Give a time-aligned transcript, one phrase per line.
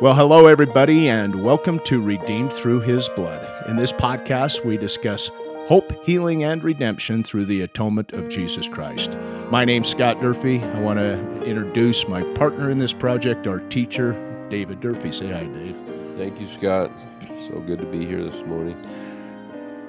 [0.00, 3.68] Well, hello, everybody, and welcome to Redeemed Through His Blood.
[3.68, 5.28] In this podcast, we discuss
[5.66, 9.18] hope, healing, and redemption through the atonement of Jesus Christ.
[9.50, 10.62] My name's Scott Durfey.
[10.76, 14.12] I want to introduce my partner in this project, our teacher,
[14.48, 15.12] David Durfey.
[15.12, 15.76] Say hi, Dave.
[16.16, 16.92] Thank you, Scott.
[17.48, 18.80] So good to be here this morning.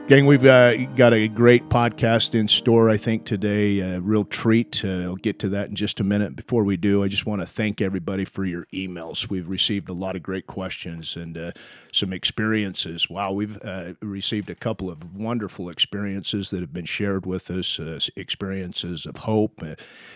[0.10, 3.78] Gang, we've uh, got a great podcast in store, I think, today.
[3.78, 4.84] A real treat.
[4.84, 6.36] Uh, I'll get to that in just a minute.
[6.36, 9.30] Before we do, I just want to thank everybody for your emails.
[9.30, 11.52] We've received a lot of great questions and uh,
[11.92, 13.08] some experiences.
[13.08, 17.80] Wow, we've uh, received a couple of wonderful experiences that have been shared with us
[17.80, 19.76] uh, experiences of hope, uh,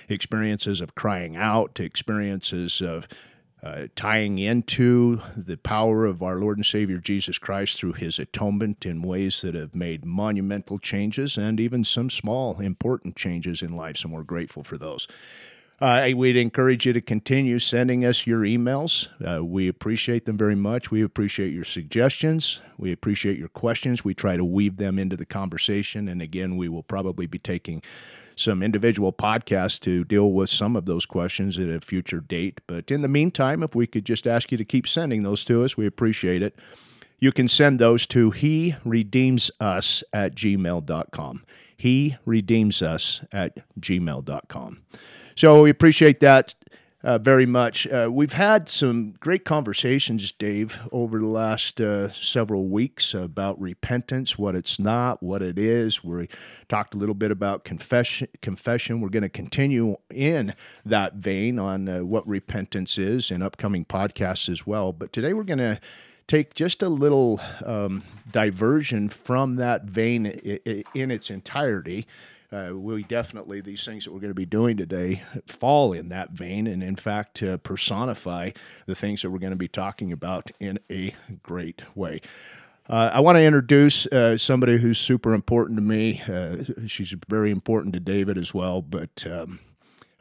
[0.09, 3.07] experiences of crying out, experiences of
[3.63, 8.85] uh, tying into the power of our Lord and Savior Jesus Christ through his atonement
[8.85, 14.03] in ways that have made monumental changes and even some small, important changes in lives,
[14.03, 15.07] and we're grateful for those.
[15.81, 19.07] Uh, we'd encourage you to continue sending us your emails.
[19.25, 20.91] Uh, we appreciate them very much.
[20.91, 22.61] We appreciate your suggestions.
[22.77, 24.03] We appreciate your questions.
[24.03, 26.07] We try to weave them into the conversation.
[26.07, 27.81] And again, we will probably be taking
[28.35, 32.61] some individual podcasts to deal with some of those questions at a future date.
[32.67, 35.63] But in the meantime, if we could just ask you to keep sending those to
[35.63, 36.55] us, we appreciate it.
[37.19, 41.45] You can send those to he redeems us at gmail.com.
[41.77, 44.81] He redeems us at gmail.com.
[45.35, 46.53] So we appreciate that
[47.03, 47.85] uh, very much.
[47.87, 54.37] Uh, we've had some great conversations, Dave, over the last uh, several weeks about repentance,
[54.37, 56.03] what it's not, what it is.
[56.03, 56.29] We
[56.69, 58.29] talked a little bit about confession.
[58.41, 59.01] Confession.
[59.01, 60.53] We're going to continue in
[60.85, 64.93] that vein on uh, what repentance is in upcoming podcasts as well.
[64.93, 65.79] But today we're going to
[66.27, 72.07] take just a little um, diversion from that vein in its entirety
[72.53, 76.31] uh, we definitely, these things that we're going to be doing today fall in that
[76.31, 78.51] vein and, in fact, uh, personify
[78.85, 82.21] the things that we're going to be talking about in a great way.
[82.87, 86.21] Uh, I want to introduce uh, somebody who's super important to me.
[86.27, 89.59] Uh, she's very important to David as well, but um,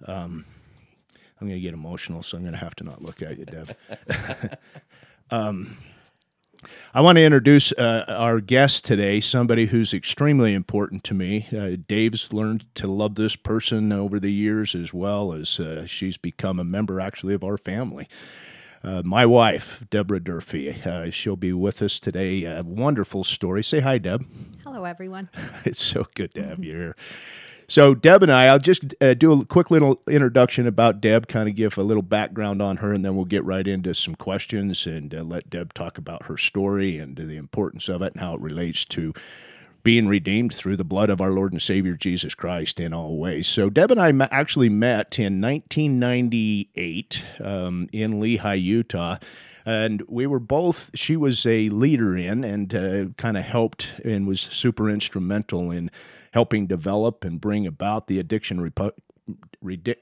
[0.06, 0.44] um,
[1.41, 3.44] I'm going to get emotional, so I'm going to have to not look at you,
[3.44, 3.76] Deb.
[5.31, 5.76] um,
[6.94, 11.48] I want to introduce uh, our guest today, somebody who's extremely important to me.
[11.56, 16.16] Uh, Dave's learned to love this person over the years as well as uh, she's
[16.16, 18.08] become a member actually of our family.
[18.84, 22.44] Uh, my wife, Deborah Durfey, uh, she'll be with us today.
[22.44, 23.62] A wonderful story.
[23.62, 24.26] Say hi, Deb.
[24.64, 25.30] Hello, everyone.
[25.64, 26.96] it's so good to have you here.
[27.68, 31.48] So, Deb and I, I'll just uh, do a quick little introduction about Deb, kind
[31.48, 34.86] of give a little background on her, and then we'll get right into some questions
[34.86, 38.34] and uh, let Deb talk about her story and the importance of it and how
[38.34, 39.14] it relates to
[39.82, 43.48] being redeemed through the blood of our Lord and Savior Jesus Christ in all ways.
[43.48, 49.16] So, Deb and I actually met in 1998 um, in Lehi, Utah
[49.64, 54.26] and we were both she was a leader in and uh, kind of helped and
[54.26, 55.90] was super instrumental in
[56.32, 58.72] helping develop and bring about the addiction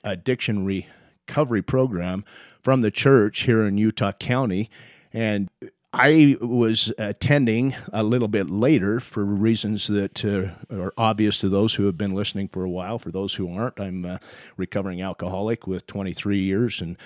[0.04, 2.24] addiction recovery program
[2.62, 4.70] from the church here in Utah County,
[5.12, 5.48] and
[5.92, 11.74] I was attending a little bit later for reasons that uh, are obvious to those
[11.74, 13.00] who have been listening for a while.
[13.00, 14.20] For those who aren't, I'm a
[14.56, 16.96] recovering alcoholic with 23 years and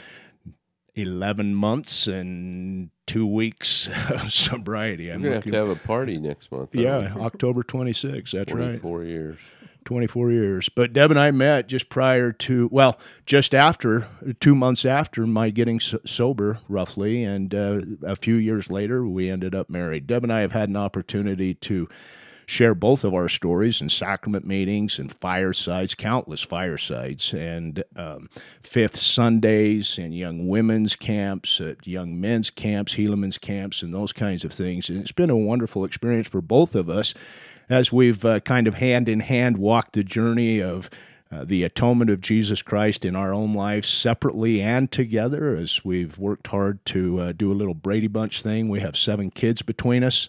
[0.96, 5.10] 11 months and two weeks of sobriety.
[5.10, 6.74] I'm going to have to have a party next month.
[6.74, 8.32] Yeah, October 26.
[8.32, 8.80] That's 24 right.
[8.80, 9.38] 24 years.
[9.84, 10.68] 24 years.
[10.70, 14.08] But Deb and I met just prior to, well, just after,
[14.40, 17.22] two months after my getting so- sober, roughly.
[17.22, 20.06] And uh, a few years later, we ended up married.
[20.06, 21.88] Deb and I have had an opportunity to
[22.46, 28.28] share both of our stories in sacrament meetings and firesides, countless firesides, and um,
[28.62, 34.52] fifth Sundays and young women's camps, young men's camps, Helaman's camps, and those kinds of
[34.52, 34.88] things.
[34.88, 37.14] And it's been a wonderful experience for both of us
[37.68, 40.90] as we've uh, kind of hand in hand walked the journey of.
[41.32, 46.16] Uh, the atonement of Jesus Christ in our own lives separately and together as we've
[46.16, 48.68] worked hard to uh, do a little Brady Bunch thing.
[48.68, 50.28] We have seven kids between us.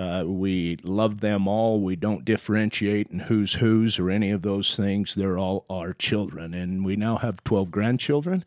[0.00, 1.78] Uh, we love them all.
[1.82, 5.14] We don't differentiate in who's whose or any of those things.
[5.14, 6.54] They're all our children.
[6.54, 8.42] And we now have 12 grandchildren.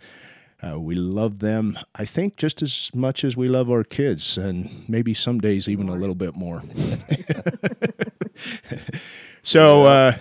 [0.63, 4.83] Uh, we love them, I think, just as much as we love our kids, and
[4.87, 6.63] maybe some days even a little bit more.
[9.43, 10.15] so, uh,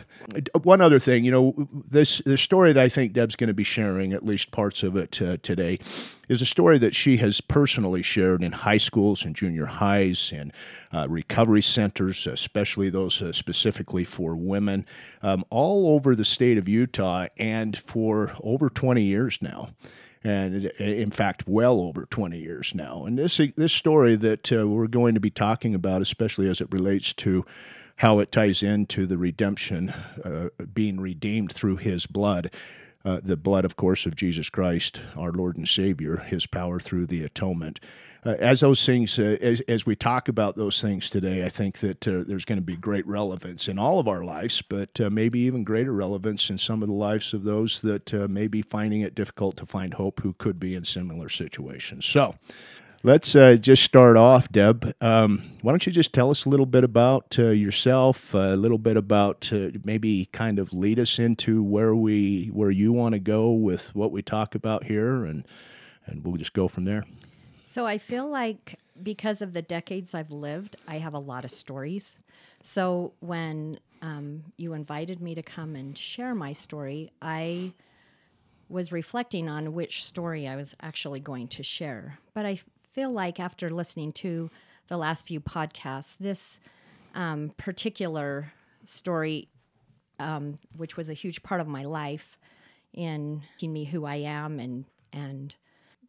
[0.62, 3.64] one other thing, you know, this the story that I think Deb's going to be
[3.64, 5.78] sharing, at least parts of it uh, today,
[6.28, 10.52] is a story that she has personally shared in high schools and junior highs and
[10.92, 14.86] uh, recovery centers, especially those uh, specifically for women,
[15.22, 19.70] um, all over the state of Utah and for over 20 years now.
[20.24, 23.04] and in fact, well over 20 years now.
[23.04, 26.68] And this this story that uh, we're going to be talking about, especially as it
[26.70, 27.44] relates to
[27.96, 29.90] how it ties into the redemption,
[30.24, 32.50] uh, being redeemed through His blood.
[33.04, 37.06] Uh, the blood, of course, of Jesus Christ, our Lord and Savior, His power through
[37.06, 37.80] the atonement
[38.24, 41.78] uh, as those things, uh, as, as we talk about those things today, I think
[41.78, 45.10] that uh, there's going to be great relevance in all of our lives, but uh,
[45.10, 48.62] maybe even greater relevance in some of the lives of those that uh, may be
[48.62, 52.06] finding it difficult to find hope who could be in similar situations.
[52.06, 52.36] So,
[53.04, 54.94] Let's uh, just start off, Deb.
[55.00, 58.78] Um, why don't you just tell us a little bit about uh, yourself, a little
[58.78, 63.18] bit about uh, maybe kind of lead us into where we where you want to
[63.18, 65.44] go with what we talk about here, and
[66.06, 67.04] and we'll just go from there.
[67.64, 71.50] So I feel like because of the decades I've lived, I have a lot of
[71.50, 72.20] stories.
[72.62, 77.72] So when um, you invited me to come and share my story, I
[78.68, 82.20] was reflecting on which story I was actually going to share.
[82.32, 82.60] But I
[82.92, 84.50] feel like after listening to
[84.88, 86.60] the last few podcasts, this
[87.14, 88.52] um, particular
[88.84, 89.48] story,
[90.18, 92.38] um, which was a huge part of my life
[92.92, 95.54] in making me who I am and and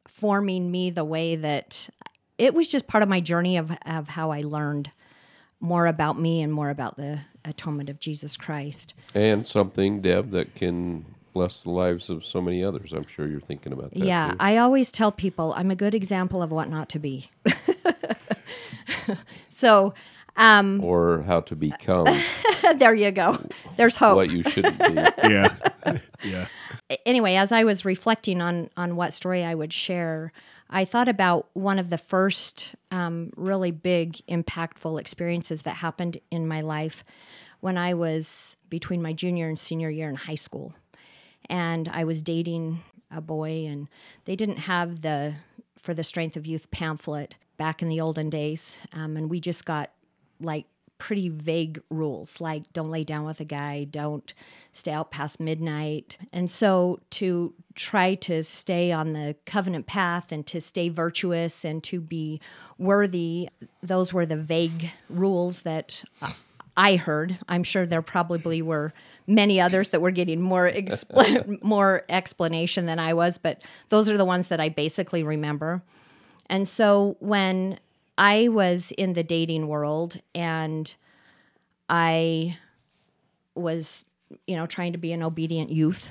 [0.07, 1.89] forming me the way that
[2.37, 4.91] it was just part of my journey of, of how I learned
[5.59, 8.93] more about me and more about the atonement of Jesus Christ.
[9.13, 12.93] And something, Deb, that can bless the lives of so many others.
[12.93, 13.99] I'm sure you're thinking about that.
[13.99, 14.37] Yeah, too.
[14.39, 17.31] I always tell people I'm a good example of what not to be.
[19.49, 19.93] so,
[20.35, 22.07] um, or how to become.
[22.75, 23.37] there you go.
[23.77, 24.15] There's hope.
[24.15, 24.93] What you shouldn't be.
[24.93, 25.55] yeah,
[26.23, 26.47] yeah
[27.05, 30.31] anyway, as I was reflecting on on what story I would share,
[30.69, 36.47] I thought about one of the first um, really big, impactful experiences that happened in
[36.47, 37.03] my life
[37.59, 40.73] when I was between my junior and senior year in high school,
[41.49, 42.81] and I was dating
[43.11, 43.87] a boy, and
[44.25, 45.35] they didn't have the
[45.77, 49.65] for the Strength of Youth pamphlet back in the olden days, um, and we just
[49.65, 49.91] got
[50.39, 50.65] like
[51.03, 54.33] pretty vague rules like don't lay down with a guy, don't
[54.71, 56.17] stay out past midnight.
[56.31, 61.83] And so to try to stay on the covenant path and to stay virtuous and
[61.83, 62.39] to be
[62.77, 63.49] worthy,
[63.81, 66.05] those were the vague rules that
[66.75, 67.37] I heard.
[67.47, 68.93] I'm sure there probably were
[69.27, 74.17] many others that were getting more expl- more explanation than I was, but those are
[74.17, 75.83] the ones that I basically remember.
[76.49, 77.79] And so when
[78.17, 80.93] I was in the dating world and
[81.89, 82.57] I
[83.55, 84.05] was,
[84.47, 86.09] you know, trying to be an obedient youth.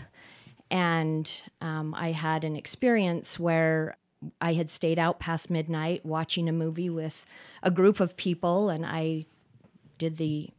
[0.71, 1.31] And
[1.61, 3.97] um, I had an experience where
[4.41, 7.27] I had stayed out past midnight watching a movie with
[7.63, 9.27] a group of people, and I
[10.03, 10.51] did the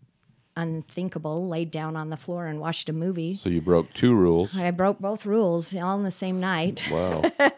[0.56, 3.36] unthinkable, laid down on the floor and watched a movie.
[3.36, 4.56] So you broke two rules.
[4.56, 6.86] I broke both rules all in the same night.
[6.90, 7.24] Wow.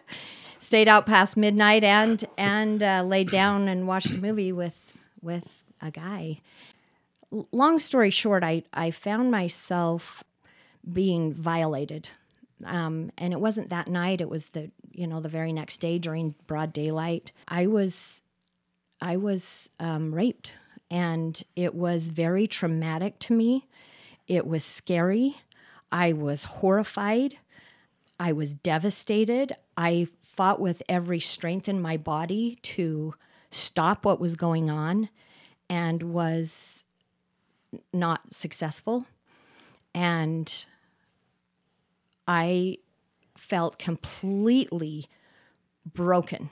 [0.58, 5.62] stayed out past midnight and and uh, laid down and watched a movie with with
[5.80, 6.42] a guy.
[7.32, 10.24] L- long story short, I I found myself
[10.92, 12.10] being violated,
[12.66, 14.22] um, and it wasn't that night.
[14.22, 17.32] It was the you know the very next day during broad daylight.
[17.48, 18.24] I was
[19.00, 20.54] I was um, raped,
[20.90, 23.68] and it was very traumatic to me.
[24.28, 25.38] It was scary.
[25.92, 27.36] I was horrified.
[28.20, 29.54] I was devastated.
[29.78, 33.16] I fought with every strength in my body to
[33.52, 35.10] stop what was going on
[35.70, 36.84] and was
[37.94, 39.06] not successful.
[39.94, 40.66] And
[42.28, 42.80] I
[43.36, 45.08] felt completely
[45.86, 46.50] broken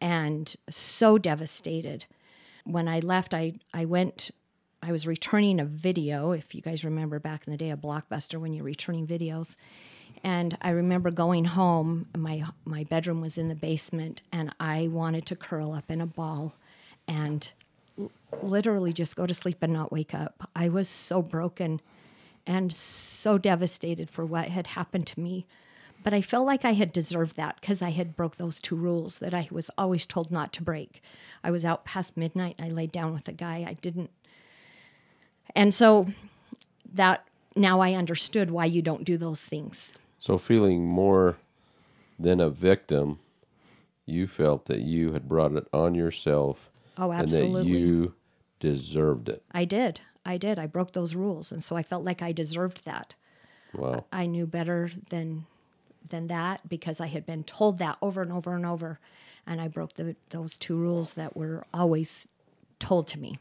[0.00, 2.06] and so devastated.
[2.64, 4.30] When I left, I, I went,
[4.82, 6.32] I was returning a video.
[6.32, 9.56] If you guys remember back in the day, a blockbuster when you're returning videos.
[10.22, 12.06] And I remember going home.
[12.16, 16.06] My my bedroom was in the basement, and I wanted to curl up in a
[16.06, 16.54] ball,
[17.06, 17.52] and
[17.98, 18.10] l-
[18.42, 20.48] literally just go to sleep and not wake up.
[20.56, 21.82] I was so broken,
[22.46, 25.44] and so devastated for what had happened to me.
[26.04, 29.18] But I felt like I had deserved that because I had broke those two rules
[29.18, 31.02] that I was always told not to break.
[31.42, 32.56] I was out past midnight.
[32.62, 33.64] I laid down with a guy.
[33.66, 34.10] I didn't,
[35.56, 36.06] and so
[36.92, 39.92] that now I understood why you don't do those things.
[40.18, 41.36] So, feeling more
[42.18, 43.18] than a victim,
[44.06, 47.72] you felt that you had brought it on yourself Oh, and that absolutely.
[47.78, 48.14] you
[48.60, 49.42] deserved it.
[49.52, 50.00] I did.
[50.24, 50.58] I did.
[50.58, 53.14] I broke those rules, and so I felt like I deserved that.
[53.74, 54.04] Wow.
[54.12, 55.46] I knew better than
[56.08, 58.98] than that because I had been told that over and over and over,
[59.46, 62.26] and I broke the, those two rules that were always
[62.78, 63.38] told to me.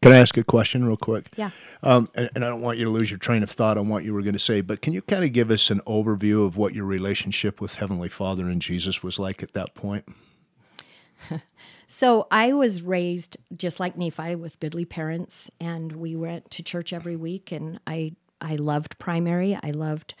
[0.00, 1.28] Can I ask a question real quick?
[1.36, 1.50] Yeah.
[1.84, 4.02] Um, and, and I don't want you to lose your train of thought on what
[4.02, 6.56] you were going to say, but can you kind of give us an overview of
[6.56, 10.04] what your relationship with Heavenly Father and Jesus was like at that point?
[11.92, 16.90] So I was raised just like Nephi with goodly parents, and we went to church
[16.90, 17.52] every week.
[17.52, 19.58] And I I loved primary.
[19.62, 20.14] I loved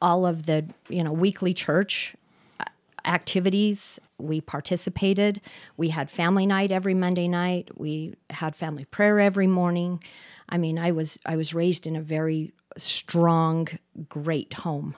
[0.00, 2.14] all of the you know weekly church
[2.60, 2.64] uh,
[3.04, 3.98] activities.
[4.18, 5.40] We participated.
[5.76, 7.70] We had family night every Monday night.
[7.76, 10.02] We had family prayer every morning.
[10.48, 13.68] I mean, I was I was raised in a very strong,
[14.08, 14.96] great home.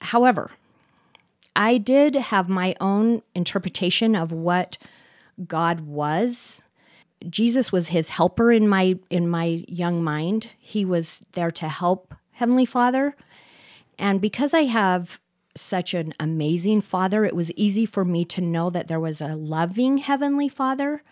[0.00, 0.50] However,
[1.54, 4.78] I did have my own interpretation of what
[5.46, 6.62] God was.
[7.28, 10.50] Jesus was his helper in my in my young mind.
[10.58, 13.16] He was there to help Heavenly Father.
[13.98, 15.20] And because I have
[15.54, 19.34] such an amazing father, it was easy for me to know that there was a
[19.34, 21.02] loving Heavenly Father.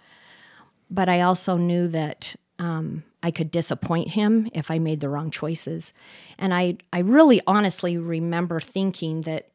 [0.91, 5.31] But I also knew that um, I could disappoint him if I made the wrong
[5.31, 5.93] choices.
[6.39, 9.49] And I, I really honestly remember thinking that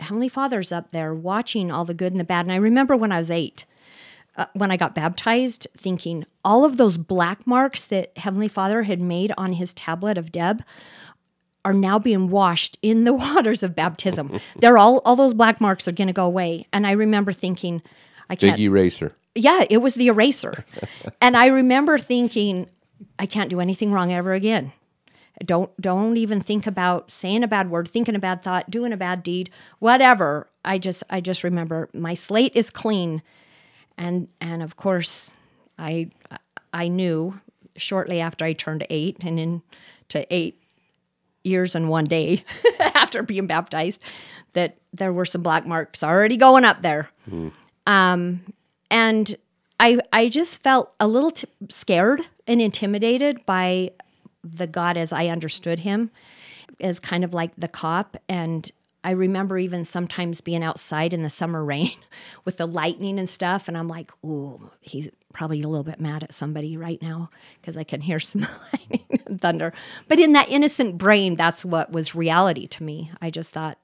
[0.00, 2.44] Heavenly Father's up there watching all the good and the bad.
[2.44, 3.64] And I remember when I was eight,
[4.36, 9.00] uh, when I got baptized, thinking all of those black marks that Heavenly Father had
[9.00, 10.64] made on his tablet of Deb
[11.64, 14.40] are now being washed in the waters of baptism.
[14.56, 16.66] They're all all those black marks are going to go away.
[16.72, 17.82] And I remember thinking,
[18.28, 18.56] I can't.
[18.56, 19.12] Big eraser.
[19.34, 20.64] Yeah, it was the eraser.
[21.20, 22.68] and I remember thinking,
[23.18, 24.72] I can't do anything wrong ever again.
[25.44, 28.96] Don't don't even think about saying a bad word, thinking a bad thought, doing a
[28.96, 30.48] bad deed, whatever.
[30.64, 33.22] I just I just remember my slate is clean.
[33.98, 35.30] And and of course
[35.76, 36.10] I
[36.72, 37.40] I knew
[37.76, 40.60] shortly after I turned 8 and into 8
[41.44, 42.44] years and one day
[42.80, 44.02] after being baptized
[44.54, 47.10] that there were some black marks already going up there.
[47.86, 48.42] Um,
[48.90, 49.36] and
[49.80, 53.90] I I just felt a little t- scared and intimidated by
[54.42, 56.10] the God as I understood him,
[56.80, 58.16] as kind of like the cop.
[58.28, 58.70] And
[59.02, 61.92] I remember even sometimes being outside in the summer rain
[62.44, 66.22] with the lightning and stuff, and I'm like, ooh, he's probably a little bit mad
[66.22, 67.28] at somebody right now
[67.60, 69.72] because I can hear some lightning thunder.
[70.08, 73.10] But in that innocent brain, that's what was reality to me.
[73.20, 73.78] I just thought.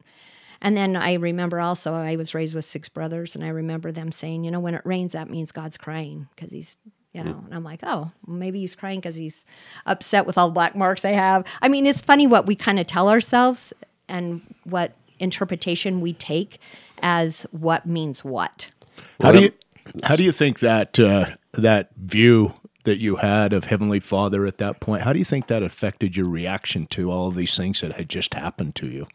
[0.60, 4.12] And then I remember also I was raised with six brothers, and I remember them
[4.12, 6.76] saying, you know, when it rains, that means God's crying because he's,
[7.14, 9.44] you know, and I'm like, oh, maybe he's crying because he's
[9.86, 11.44] upset with all the black marks I have.
[11.62, 13.72] I mean, it's funny what we kind of tell ourselves
[14.06, 16.58] and what interpretation we take
[17.02, 18.70] as what means what.
[19.20, 19.52] How do you
[20.02, 24.58] how do you think that uh, that view that you had of Heavenly Father at
[24.58, 25.02] that point?
[25.02, 28.08] How do you think that affected your reaction to all of these things that had
[28.08, 29.06] just happened to you?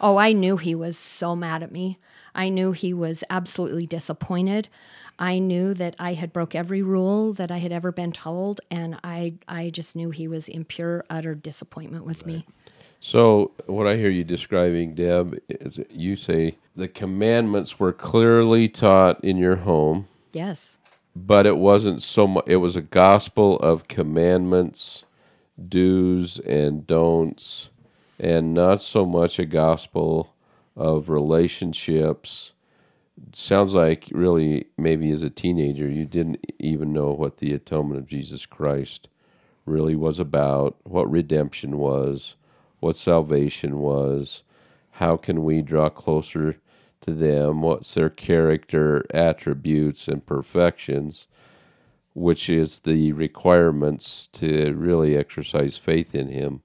[0.00, 1.98] Oh, I knew he was so mad at me.
[2.34, 4.68] I knew he was absolutely disappointed.
[5.18, 8.98] I knew that I had broke every rule that I had ever been told, and
[9.04, 12.44] I I just knew he was in pure utter disappointment with me.
[12.98, 18.68] So, what I hear you describing, Deb, is that you say the commandments were clearly
[18.68, 20.78] taught in your home, Yes.
[21.16, 25.04] But it wasn't so much, it was a gospel of commandments,
[25.68, 27.70] do's and don'ts,
[28.18, 30.34] and not so much a gospel
[30.76, 32.52] of relationships.
[33.32, 38.08] Sounds like really maybe as a teenager you didn't even know what the atonement of
[38.08, 39.08] Jesus Christ
[39.66, 42.34] really was about, what redemption was,
[42.80, 44.42] what salvation was,
[44.90, 46.56] how can we draw closer
[47.04, 51.26] to them, what's their character attributes and perfections,
[52.14, 56.62] which is the requirements to really exercise faith in Him.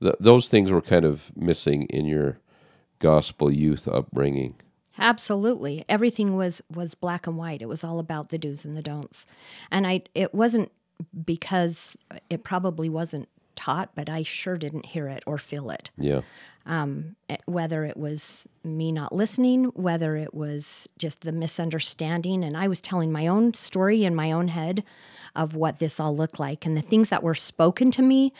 [0.00, 2.38] Th- those things were kind of missing in your
[2.98, 4.56] gospel youth upbringing.
[4.98, 5.84] Absolutely.
[5.88, 7.60] Everything was was black and white.
[7.60, 9.26] It was all about the do's and the don'ts.
[9.70, 10.72] And I it wasn't
[11.24, 11.96] because
[12.30, 15.90] it probably wasn't taught, but I sure didn't hear it or feel it.
[15.96, 16.20] Yeah.
[16.68, 22.68] Eh, Whether it was me not listening, whether it was just the misunderstanding, and I
[22.68, 24.84] was telling my own story in my own head
[25.34, 28.32] of what this all looked like and the things that were spoken to me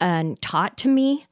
[0.00, 1.26] and taught to me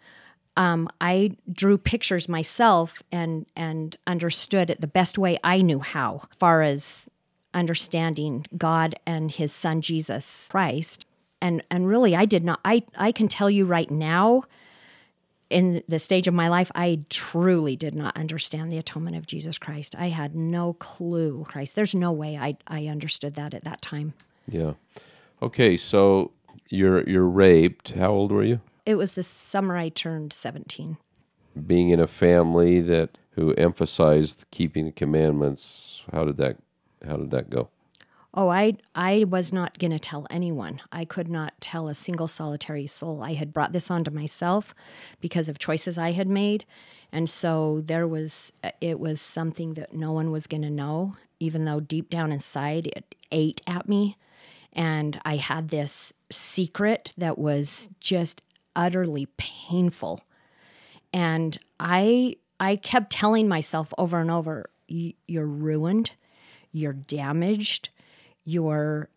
[0.57, 6.23] um, I drew pictures myself and and understood it the best way I knew how,
[6.31, 7.09] as far as
[7.55, 11.07] understanding God and His Son Jesus Christ.
[11.43, 12.61] And and really, I did not.
[12.65, 14.45] I I can tell you right now,
[15.51, 19.59] in the stage of my life, I truly did not understand the atonement of Jesus
[19.59, 19.97] Christ.
[19.99, 21.75] I had no clue Christ.
[21.75, 24.15] There's no way I I understood that at that time.
[24.49, 24.75] Yeah.
[25.43, 26.31] Okay, so
[26.69, 27.91] you're you're raped.
[27.91, 28.61] How old were you?
[28.87, 30.97] It was the summer I turned 17.
[31.67, 36.03] Being in a family that who emphasized keeping the commandments.
[36.13, 36.59] How did that
[37.05, 37.69] how did that go?
[38.35, 40.81] Oh, I I was not going to tell anyone.
[40.91, 43.23] I could not tell a single solitary soul.
[43.23, 44.75] I had brought this onto myself
[45.21, 46.65] because of choices I had made.
[47.13, 51.17] And so there was uh, it was something that no one was going to know,
[51.41, 54.17] even though deep down inside it ate at me.
[54.73, 58.43] And I had this secret that was just
[58.75, 60.23] utterly painful.
[61.13, 66.13] And I I kept telling myself over and over, you're ruined,
[66.71, 67.91] you're damaged,
[68.45, 69.09] you're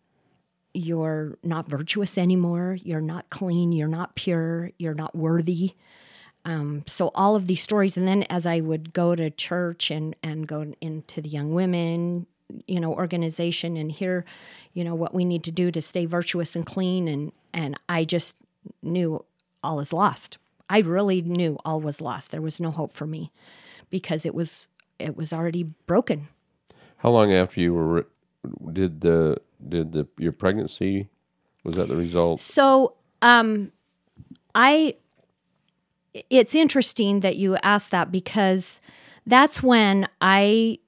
[0.74, 5.74] you're not virtuous anymore, you're not clean, you're not pure, you're not worthy.
[6.44, 10.14] Um, so all of these stories, and then as I would go to church and
[10.22, 12.26] and go into the young women,
[12.66, 14.24] you know, organization and hear,
[14.72, 18.04] you know, what we need to do to stay virtuous and clean, and and I
[18.04, 18.44] just
[18.82, 19.24] knew
[19.64, 20.38] all is lost.
[20.68, 22.30] I really knew all was lost.
[22.30, 23.32] There was no hope for me
[23.90, 24.68] because it was
[24.98, 26.28] it was already broken.
[26.98, 28.06] How long after you were
[28.72, 29.38] did the
[29.68, 31.08] did the your pregnancy
[31.64, 32.40] was that the result?
[32.40, 33.72] So, um,
[34.54, 34.94] I
[36.30, 38.80] it's interesting that you asked that because
[39.26, 40.78] that's when I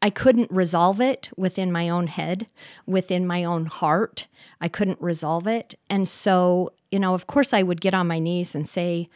[0.00, 2.48] I couldn't resolve it within my own head,
[2.86, 4.26] within my own heart.
[4.60, 5.76] I couldn't resolve it.
[5.88, 9.08] And so, you know, of course I would get on my knees and say,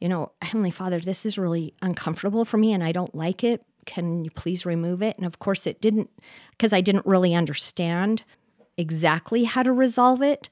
[0.00, 3.62] you know, Heavenly Father, this is really uncomfortable for me and I don't like it.
[3.84, 5.16] Can you please remove it?
[5.16, 6.10] And of course, it didn't,
[6.50, 8.22] because I didn't really understand
[8.76, 10.48] exactly how to resolve it.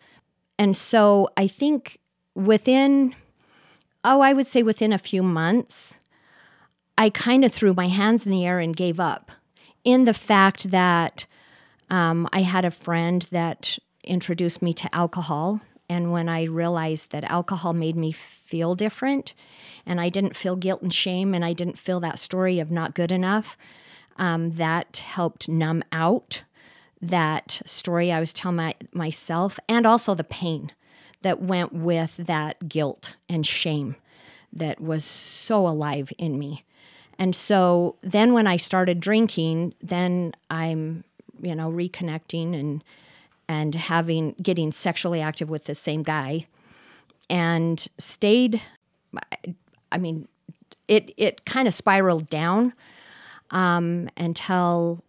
[0.59, 1.99] And so I think
[2.35, 3.15] within,
[4.05, 5.99] oh, I would say within a few months,
[6.97, 9.33] I kind of threw my hands in the air and gave up
[9.83, 11.27] in the fact that
[11.91, 15.61] um, I had a friend that introduced me to alcohol.
[15.93, 19.35] And when I realized that alcohol made me feel different,
[19.85, 22.95] and I didn't feel guilt and shame, and I didn't feel that story of not
[22.95, 23.59] good enough,
[24.17, 26.45] um, that helped numb out
[27.03, 30.71] that story I was telling my, myself, and also the pain
[31.21, 33.97] that went with that guilt and shame
[34.51, 36.65] that was so alive in me.
[37.19, 41.05] And so then when I started drinking, then I'm,
[41.43, 42.83] you know, reconnecting and
[43.49, 46.47] and having getting sexually active with the same guy
[47.29, 48.63] and stayed
[49.91, 50.29] I mean
[50.89, 52.73] it it kind of spiraled down
[53.51, 55.05] um, until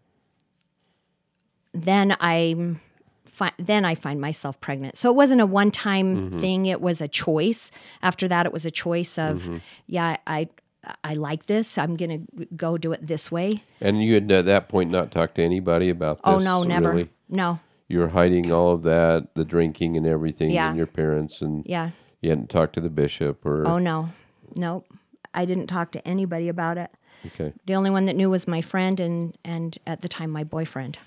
[1.73, 2.81] then I'm
[3.33, 4.95] fi- then I find myself pregnant.
[4.95, 6.39] So it wasn't a one time mm-hmm.
[6.39, 7.71] thing, it was a choice.
[8.01, 9.57] After that, it was a choice of, mm-hmm.
[9.87, 10.47] yeah, I,
[11.03, 11.77] I like this.
[11.77, 13.63] I'm to go do it this way.
[13.81, 16.41] And you had at that point not talked to anybody about oh, this?
[16.41, 16.89] Oh, no, never.
[16.91, 17.09] Really?
[17.29, 17.59] No.
[17.87, 20.69] You were hiding all of that, the drinking and everything, yeah.
[20.69, 21.91] and your parents, and yeah.
[22.21, 23.67] you hadn't talked to the bishop or.
[23.67, 24.09] Oh, no.
[24.55, 24.87] Nope.
[25.33, 26.91] I didn't talk to anybody about it.
[27.25, 27.53] Okay.
[27.65, 30.97] The only one that knew was my friend and, and at the time, my boyfriend.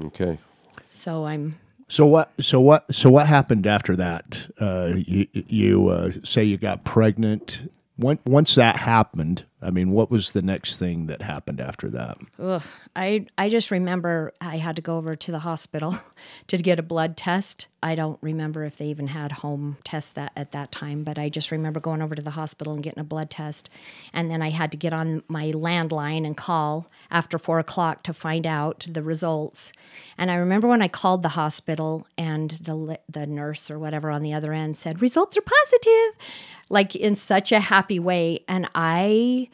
[0.00, 0.38] Okay.
[0.84, 2.32] So I'm so what?
[2.40, 2.92] So what?
[2.94, 4.48] So what happened after that?
[4.58, 7.60] Uh, you you uh, say you got pregnant
[7.96, 12.18] When, once that happened, I mean, what was the next thing that happened after that?
[12.38, 12.62] Ugh,
[12.94, 15.98] I I just remember I had to go over to the hospital
[16.48, 17.66] to get a blood test.
[17.82, 21.30] I don't remember if they even had home tests that at that time, but I
[21.30, 23.70] just remember going over to the hospital and getting a blood test,
[24.12, 28.12] and then I had to get on my landline and call after four o'clock to
[28.12, 29.72] find out the results.
[30.18, 34.20] And I remember when I called the hospital and the the nurse or whatever on
[34.20, 36.20] the other end said results are positive
[36.68, 38.40] like in such a happy way.
[38.48, 39.48] And I,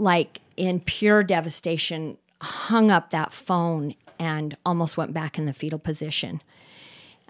[0.00, 5.78] like in pure devastation, hung up that phone and almost went back in the fetal
[5.78, 6.42] position.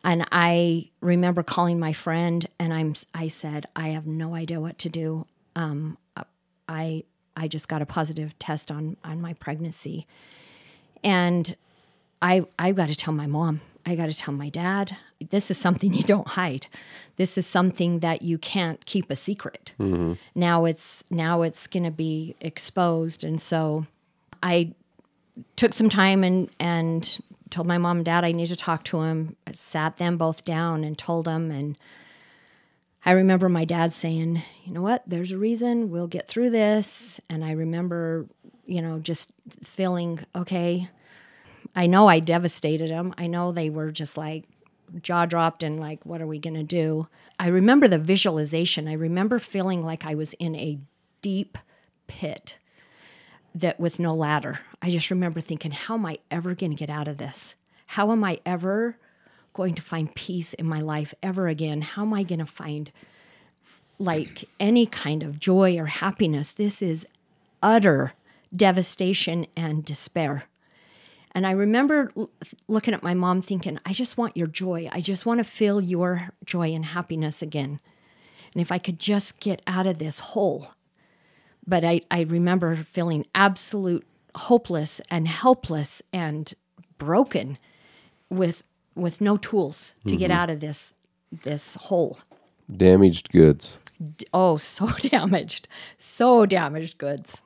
[0.02, 4.78] And I remember calling my friend, and I'm I said I have no idea what
[4.78, 5.26] to do.
[5.54, 5.98] Um,
[6.68, 7.04] I
[7.36, 10.06] I just got a positive test on on my pregnancy,
[11.04, 11.54] and
[12.22, 13.60] I I got to tell my mom.
[13.84, 14.96] I got to tell my dad
[15.28, 16.66] this is something you don't hide.
[17.16, 19.72] This is something that you can't keep a secret.
[19.78, 20.14] Mm-hmm.
[20.34, 23.86] Now it's now it's going to be exposed, and so
[24.42, 24.72] I
[25.56, 27.18] took some time and and
[27.50, 29.36] told my mom and dad I need to talk to him.
[29.46, 31.76] I sat them both down and told them and.
[33.02, 35.02] I remember my dad saying, "You know what?
[35.06, 35.90] There's a reason.
[35.90, 38.26] We'll get through this." And I remember,
[38.66, 39.30] you know, just
[39.62, 40.90] feeling okay.
[41.74, 43.14] I know I devastated them.
[43.16, 44.44] I know they were just like,
[45.02, 47.08] jaw dropped and like, what are we going to do?
[47.38, 48.88] I remember the visualization.
[48.88, 50.78] I remember feeling like I was in a
[51.22, 51.58] deep
[52.06, 52.58] pit
[53.54, 54.60] that with no ladder.
[54.82, 57.54] I just remember thinking, how am I ever going to get out of this?
[57.86, 58.96] How am I ever
[59.52, 61.82] going to find peace in my life ever again?
[61.82, 62.92] How am I going to find
[63.98, 66.52] like any kind of joy or happiness?
[66.52, 67.06] This is
[67.62, 68.12] utter
[68.54, 70.44] devastation and despair.
[71.32, 72.30] And I remember l-
[72.68, 74.88] looking at my mom thinking, I just want your joy.
[74.92, 77.80] I just want to feel your joy and happiness again.
[78.52, 80.72] And if I could just get out of this hole.
[81.66, 86.52] But I, I remember feeling absolute hopeless and helpless and
[86.98, 87.58] broken
[88.28, 88.62] with
[88.94, 90.40] with no tools to get mm-hmm.
[90.40, 90.94] out of this
[91.30, 92.18] this hole.
[92.74, 93.76] Damaged goods.
[94.02, 95.68] D- Oh, so damaged.
[95.98, 97.40] So damaged goods.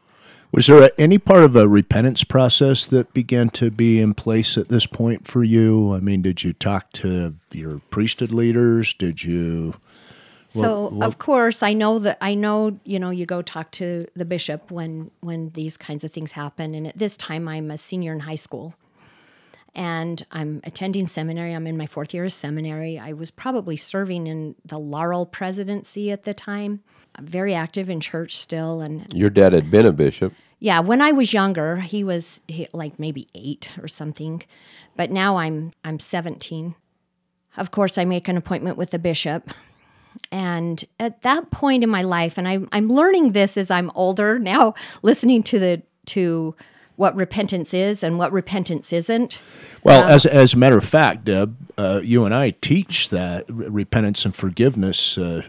[0.55, 4.69] Was there any part of a repentance process that began to be in place at
[4.69, 5.93] this point for you?
[5.93, 8.95] I mean, did you talk to your priesthood leaders?
[8.95, 9.75] Did you?
[10.47, 14.25] So of course I know that I know you know you go talk to the
[14.25, 18.13] bishop when when these kinds of things happen and at this time I'm a senior
[18.13, 18.77] in high school
[19.75, 21.55] and I'm attending seminary.
[21.55, 22.99] I'm in my fourth year of seminary.
[22.99, 26.81] I was probably serving in the Laurel presidency at the time.
[27.17, 30.33] I'm very active in church still and Your dad had been a bishop.
[30.59, 34.43] yeah, when I was younger, he was he, like maybe eight or something,
[34.97, 36.75] but now I'm I'm 17.
[37.57, 39.51] Of course, I make an appointment with the bishop,
[40.33, 44.39] and at that point in my life, and I'm I'm learning this as I'm older
[44.39, 46.55] now, listening to the to
[46.97, 49.41] what repentance is and what repentance isn't.
[49.83, 54.25] Well, as as a matter of fact, Deb, uh, you and I teach that repentance
[54.25, 55.43] and forgiveness uh,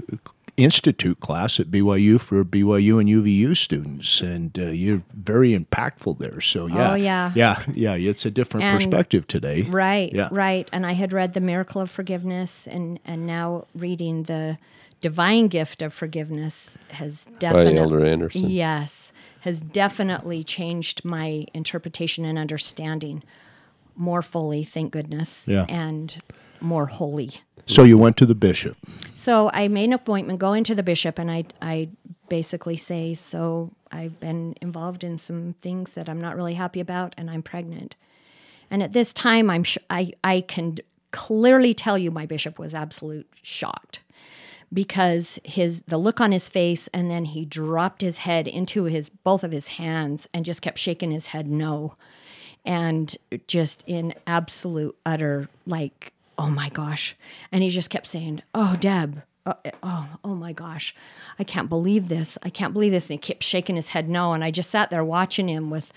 [0.58, 6.39] institute class at BYU for BYU and UVU students, and uh, you're very impactful there.
[6.39, 7.31] So yeah, Oh, yeah.
[7.36, 7.93] yeah, yeah.
[7.95, 9.63] It's a different And- perspective today.
[9.63, 10.29] Right, Yeah.
[10.31, 10.69] right.
[10.71, 14.58] And I had read the miracle of forgiveness, and and now reading the
[15.01, 18.49] divine gift of forgiveness has by definitely Elder Andersen.
[18.49, 19.12] Yes,
[19.45, 23.23] has definitely changed my interpretation and understanding
[23.95, 25.65] more fully, thank goodness, Yeah.
[25.69, 26.19] and
[26.60, 27.31] more holy.
[27.67, 28.75] So you went to the bishop.
[29.13, 31.89] So I made an appointment, go into the bishop, and I, I
[32.27, 37.13] basically say, So I've been involved in some things that I'm not really happy about,
[37.15, 37.95] and I'm pregnant.
[38.71, 40.77] And at this time, I'm sh- I, I can
[41.12, 43.99] clearly tell you my bishop was absolute shocked
[44.76, 49.10] because his the look on his face and then he dropped his head into his
[49.10, 51.96] both of his hands and just kept shaking his head no.
[52.66, 53.16] And
[53.48, 57.16] just in absolute utter like oh my gosh.
[57.52, 60.94] And he just kept saying oh deb oh, oh oh my gosh.
[61.40, 62.38] I can't believe this.
[62.44, 63.10] I can't believe this.
[63.10, 64.34] And he kept shaking his head no.
[64.34, 65.94] And i just sat there watching him with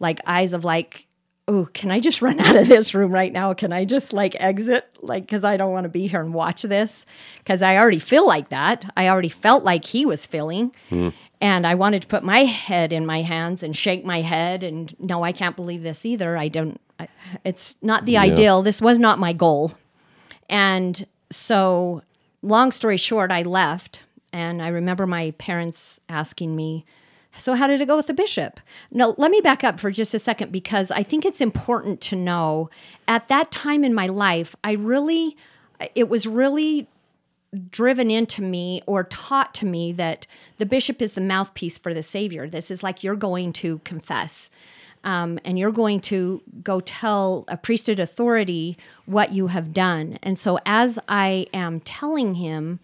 [0.00, 1.06] like eyes of like
[1.48, 3.52] oh can i just run out of this room right now?
[3.54, 4.88] Can i just like exit?
[5.00, 7.04] Like because i don't want to be here and watch this.
[7.38, 8.92] Because i already feel like that.
[8.96, 10.72] I already felt like he was feeling.
[10.90, 11.08] Hmm.
[11.40, 14.94] And i wanted to put my head in my hands and shake my head and
[15.00, 16.36] no i can't believe this either.
[16.36, 17.08] I don't I,
[17.44, 18.62] it's not the ideal.
[18.62, 19.74] This was not my goal.
[20.48, 22.02] And so,
[22.42, 24.04] long story short, I left.
[24.32, 26.84] And I remember my parents asking me,
[27.36, 28.60] So, how did it go with the bishop?
[28.90, 32.16] Now, let me back up for just a second because I think it's important to
[32.16, 32.70] know
[33.06, 35.36] at that time in my life, I really,
[35.94, 36.88] it was really
[37.70, 40.26] driven into me or taught to me that
[40.58, 42.48] the bishop is the mouthpiece for the Savior.
[42.48, 44.50] This is like you're going to confess.
[45.04, 50.18] Um, and you're going to go tell a priesthood authority what you have done.
[50.24, 52.80] And so, as I am telling him,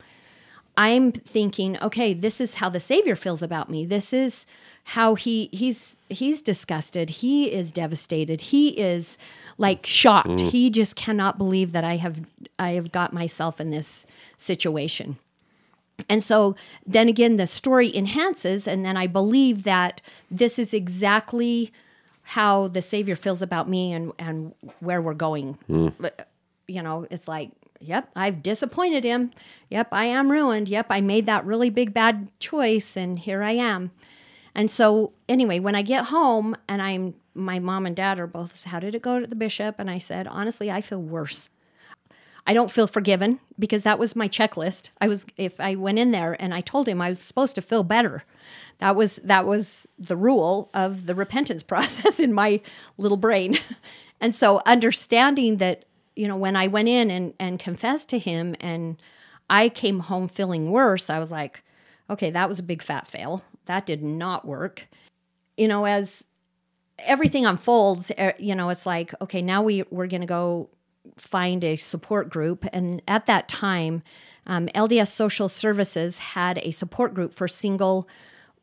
[0.76, 3.87] I'm thinking, okay, this is how the Savior feels about me.
[3.87, 4.46] This is
[4.88, 7.08] how he he's he's disgusted.
[7.10, 8.40] He is devastated.
[8.40, 9.16] He is
[9.56, 10.40] like shocked.
[10.40, 12.20] He just cannot believe that I have
[12.58, 14.06] I have got myself in this
[14.37, 15.16] situation.
[16.08, 16.56] And so
[16.87, 21.72] then again, the story enhances, and then I believe that this is exactly
[22.22, 25.54] how the Savior feels about me and, and where we're going.
[25.66, 25.88] Hmm.
[26.00, 26.28] But,
[26.66, 27.50] you know, it's like,
[27.85, 29.31] yep, I've disappointed him.
[29.70, 30.68] Yep, I am ruined.
[30.68, 33.90] Yep, I made that really big bad choice, and here I am.
[34.55, 38.64] And so, anyway, when I get home and I'm, my mom and dad are both,
[38.64, 39.77] how did it go to the bishop?
[39.79, 41.49] And I said, honestly, I feel worse.
[42.47, 44.90] I don't feel forgiven because that was my checklist.
[45.01, 47.62] I was if I went in there and I told him I was supposed to
[47.62, 48.25] feel better.
[48.79, 52.61] That was that was the rule of the repentance process in my
[52.99, 53.57] little brain.
[54.20, 55.85] And so understanding that,
[56.16, 58.96] you know, when I went in and, and confessed to him and
[59.50, 61.62] I came home feeling worse, I was like,
[62.09, 63.44] okay, that was a big fat fail.
[63.66, 64.88] That did not work.
[65.57, 66.24] You know, as
[66.98, 70.68] everything unfolds, eh, you know, it's like, okay, now we, we're going to go
[71.16, 72.64] find a support group.
[72.72, 74.03] And at that time,
[74.46, 78.09] um, LDS Social Services had a support group for single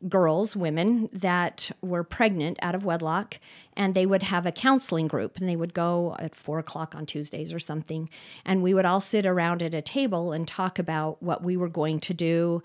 [0.08, 3.38] girls, women that were pregnant out of wedlock,
[3.76, 7.06] and they would have a counseling group and they would go at four o'clock on
[7.06, 8.08] Tuesdays or something.
[8.44, 11.68] And we would all sit around at a table and talk about what we were
[11.68, 12.62] going to do.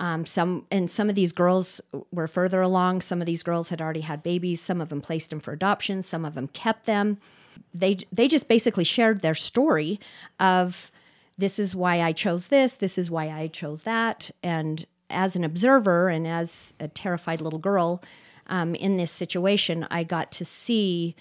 [0.00, 1.80] Um, some and some of these girls
[2.12, 3.00] were further along.
[3.00, 4.60] Some of these girls had already had babies.
[4.60, 6.02] Some of them placed them for adoption.
[6.02, 7.18] Some of them kept them.
[7.74, 9.98] They they just basically shared their story
[10.38, 10.92] of
[11.36, 12.74] this is why I chose this.
[12.74, 14.30] This is why I chose that.
[14.42, 18.02] And as an observer and as a terrified little girl
[18.46, 21.14] um, in this situation, I got to see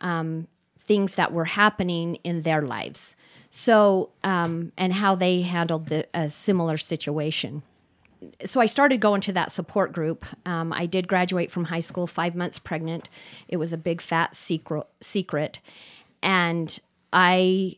[0.00, 3.16] um, things that were happening in their lives.
[3.50, 7.62] So, um, and how they handled the, a similar situation.
[8.44, 10.24] So I started going to that support group.
[10.46, 13.08] Um, I did graduate from high school five months pregnant.
[13.48, 15.60] It was a big fat secret, secret,
[16.22, 16.78] and
[17.12, 17.76] I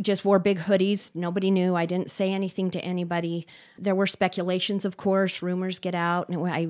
[0.00, 1.10] just wore big hoodies.
[1.14, 1.76] Nobody knew.
[1.76, 3.46] I didn't say anything to anybody.
[3.78, 5.42] There were speculations, of course.
[5.42, 6.28] Rumors get out.
[6.28, 6.68] And I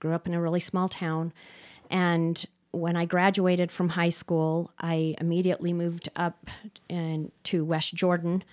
[0.00, 1.32] grew up in a really small town,
[1.90, 6.50] and when I graduated from high school, I immediately moved up
[6.88, 8.44] in, to West Jordan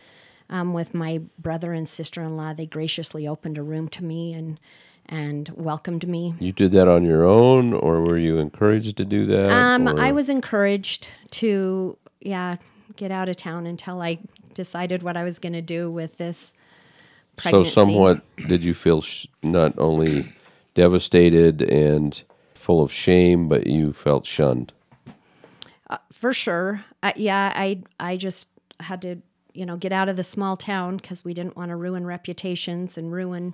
[0.49, 2.53] um, with my brother and sister in law.
[2.53, 4.59] They graciously opened a room to me and
[5.07, 6.33] and welcomed me.
[6.39, 9.51] You did that on your own, or were you encouraged to do that?
[9.51, 12.55] Um, I was encouraged to, yeah,
[12.95, 14.19] get out of town until I
[14.53, 16.53] decided what I was going to do with this
[17.41, 20.33] So, somewhat, did you feel sh- not only
[20.73, 22.21] devastated and
[22.53, 24.71] full of shame, but you felt shunned?
[26.11, 26.83] for sure.
[27.03, 29.17] Uh, yeah, I I just had to
[29.53, 32.97] you know get out of the small town because we didn't want to ruin reputations
[32.97, 33.53] and ruin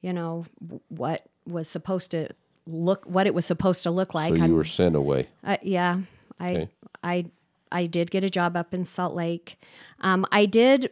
[0.00, 0.46] you know
[0.88, 2.28] what was supposed to
[2.66, 4.30] look what it was supposed to look like.
[4.32, 5.28] So you I'm- were sent away.
[5.44, 6.00] uh, yeah,
[6.40, 6.68] I Okay.
[7.02, 7.24] I
[7.70, 9.58] I did get a job up in Salt Lake.
[10.00, 10.90] Um, I did.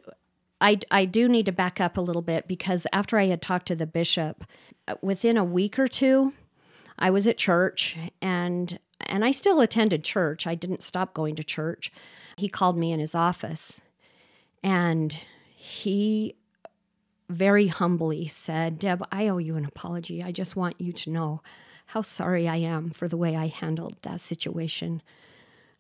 [0.61, 3.67] I, I do need to back up a little bit because after I had talked
[3.67, 4.45] to the bishop,
[5.03, 6.33] within a week or two,
[6.99, 10.47] I was at church and and I still attended church.
[10.47, 11.93] I didn't stop going to church.
[12.39, 13.81] He called me in his office
[14.63, 15.21] and
[15.55, 16.35] he
[17.29, 20.23] very humbly said, Deb, I owe you an apology.
[20.23, 21.43] I just want you to know
[21.87, 25.03] how sorry I am for the way I handled that situation.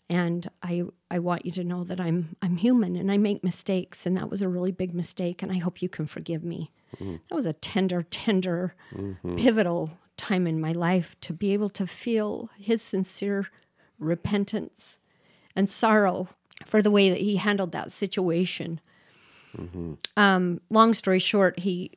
[0.08, 4.06] And I I want you to know that I'm I'm human and I make mistakes.
[4.06, 5.42] And that was a really big mistake.
[5.42, 6.70] And I hope you can forgive me.
[6.96, 7.16] Mm-hmm.
[7.28, 9.36] That was a tender, tender, mm-hmm.
[9.36, 13.48] pivotal time in my life to be able to feel his sincere
[13.98, 14.98] repentance
[15.54, 16.28] and sorrow
[16.64, 18.80] for the way that he handled that situation.
[19.56, 19.94] Mm-hmm.
[20.16, 21.92] Um, long story short, he,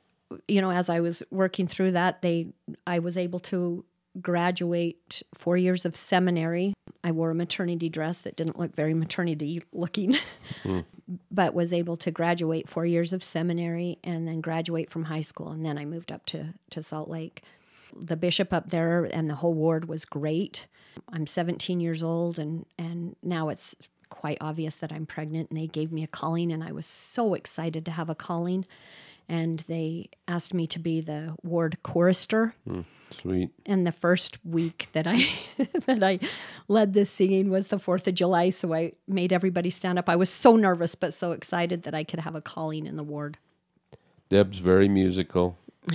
[0.48, 2.48] you know, as I was working through that, they,
[2.86, 3.86] I was able to
[4.22, 6.74] graduate four years of seminary.
[7.04, 10.18] I wore a maternity dress that didn't look very maternity looking,
[10.64, 10.80] hmm.
[11.32, 15.50] but was able to graduate four years of seminary and then graduate from high school.
[15.50, 17.44] And then I moved up to, to Salt Lake.
[17.96, 20.68] The bishop up there and the whole ward was great.
[21.12, 23.76] I'm 17 years old, and, and now it's
[24.10, 25.50] quite obvious that I'm pregnant.
[25.50, 28.66] And they gave me a calling, and I was so excited to have a calling.
[29.32, 33.52] And they asked me to be the ward chorister hmm, Sweet.
[33.64, 35.28] and the first week that I
[35.86, 36.20] that I
[36.68, 38.50] led this singing was the Fourth of July.
[38.50, 40.10] So I made everybody stand up.
[40.10, 43.04] I was so nervous but so excited that I could have a calling in the
[43.04, 43.38] ward.
[44.30, 45.58] Deb's very musical.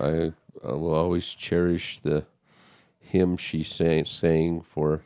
[0.00, 0.32] I,
[0.64, 2.24] I will always cherish the
[3.00, 5.02] hymn she sang, sang for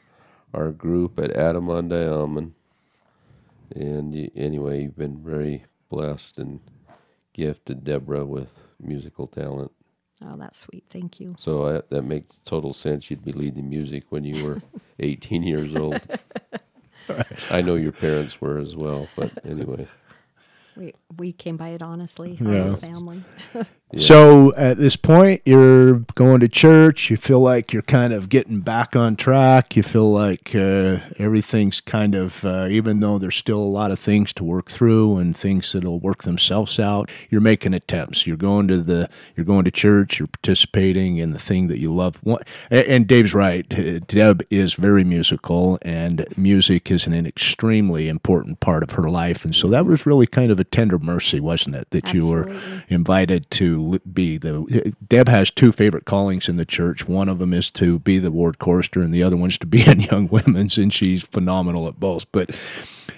[0.55, 2.55] our group at Adam-ondi-Ahman.
[3.75, 6.61] And y- anyway, you've been very blessed and
[7.33, 9.73] gifted, Deborah, with musical talent.
[10.25, 10.85] Oh, that's sweet.
[10.91, 11.35] Thank you.
[11.39, 13.11] So I, that makes total sense.
[13.11, 14.61] You'd be leading music when you were
[15.01, 16.01] 18 years old.
[17.51, 19.89] I know your parents were as well, but anyway.
[20.77, 22.39] We we came by it honestly.
[22.41, 22.71] Yeah.
[22.71, 23.23] Our family.
[23.99, 27.11] So at this point, you're going to church.
[27.11, 29.77] You feel like you're kind of getting back on track.
[29.77, 33.99] You feel like uh, everything's kind of, uh, even though there's still a lot of
[33.99, 37.11] things to work through and things that'll work themselves out.
[37.29, 38.27] You're making attempts.
[38.27, 40.19] You're going to the, you're going to church.
[40.19, 42.17] You're participating in the thing that you love.
[42.23, 43.67] One- And and Dave's right.
[43.79, 49.45] Uh, Deb is very musical, and music is an extremely important part of her life.
[49.45, 52.61] And so that was really kind of a tender mercy, wasn't it, that you were
[52.89, 57.07] invited to be the Deb has two favorite callings in the church.
[57.07, 59.87] One of them is to be the ward chorister, and the other one's to be
[59.87, 62.31] in young women's, and she's phenomenal at both.
[62.33, 62.57] But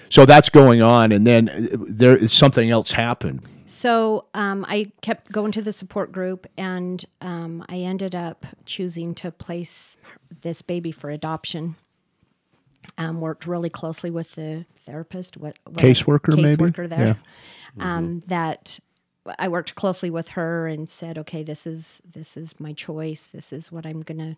[0.09, 3.41] so that's going on, and then uh, there something else happened.
[3.67, 9.15] So um, I kept going to the support group, and um, I ended up choosing
[9.15, 9.97] to place
[10.41, 11.75] this baby for adoption.
[12.97, 16.63] Um, worked really closely with the therapist, what, what Caseworker, maybe?
[16.63, 17.17] caseworker there.
[17.77, 17.95] Yeah.
[17.95, 18.79] Um, that
[19.39, 23.27] I worked closely with her and said, "Okay, this is this is my choice.
[23.27, 24.37] This is what I'm gonna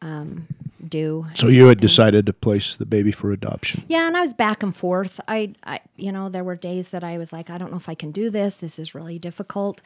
[0.00, 0.46] um,
[0.86, 3.84] do." So you had decided to place the baby for adoption.
[3.88, 5.18] Yeah, and I was back and forth.
[5.26, 7.88] I, I, you know, there were days that I was like, I don't know if
[7.88, 8.56] I can do this.
[8.56, 9.80] This is really difficult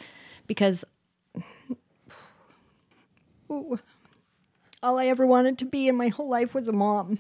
[0.47, 0.85] because
[3.51, 3.79] Ooh.
[4.83, 7.19] All I ever wanted to be in my whole life was a mom.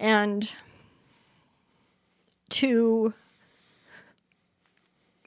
[0.00, 0.52] And
[2.50, 3.14] to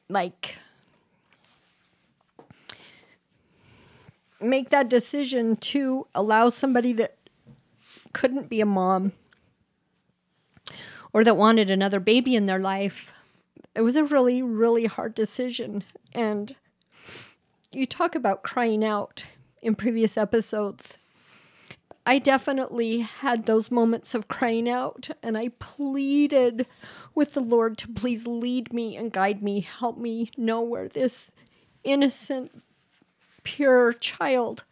[0.10, 0.58] like
[4.40, 7.16] make that decision to allow somebody that
[8.14, 9.12] couldn't be a mom
[11.14, 13.12] or that wanted another baby in their life
[13.76, 15.84] it was a really really hard decision.
[16.14, 16.56] And
[17.72, 19.26] you talk about crying out
[19.62, 20.98] in previous episodes
[22.06, 26.66] I definitely had those moments of crying out, and I pleaded
[27.14, 31.32] with the Lord to please lead me and guide me, help me know where this
[31.84, 32.64] innocent,
[33.44, 34.64] pure child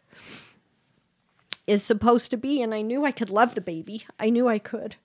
[1.68, 2.62] is supposed to be.
[2.64, 4.96] And I knew I could love the baby, I knew I could.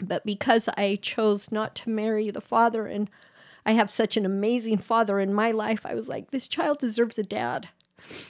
[0.00, 3.10] But because I chose not to marry the father, and
[3.66, 7.18] I have such an amazing father in my life, I was like, this child deserves
[7.18, 7.68] a dad,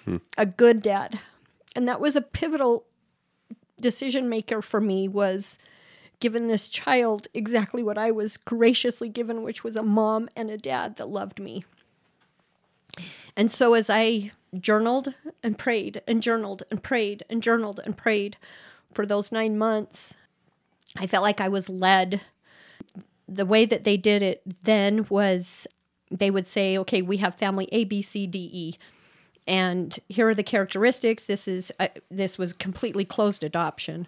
[0.04, 0.16] hmm.
[0.38, 1.20] a good dad
[1.74, 2.86] and that was a pivotal
[3.80, 5.58] decision maker for me was
[6.20, 10.58] given this child exactly what I was graciously given which was a mom and a
[10.58, 11.64] dad that loved me.
[13.36, 18.36] And so as I journaled and prayed and journaled and prayed and journaled and prayed
[18.92, 20.14] for those 9 months
[20.96, 22.20] I felt like I was led
[23.28, 25.66] the way that they did it then was
[26.10, 28.74] they would say okay we have family A B C D E
[29.50, 31.24] and here are the characteristics.
[31.24, 34.06] This is uh, this was completely closed adoption.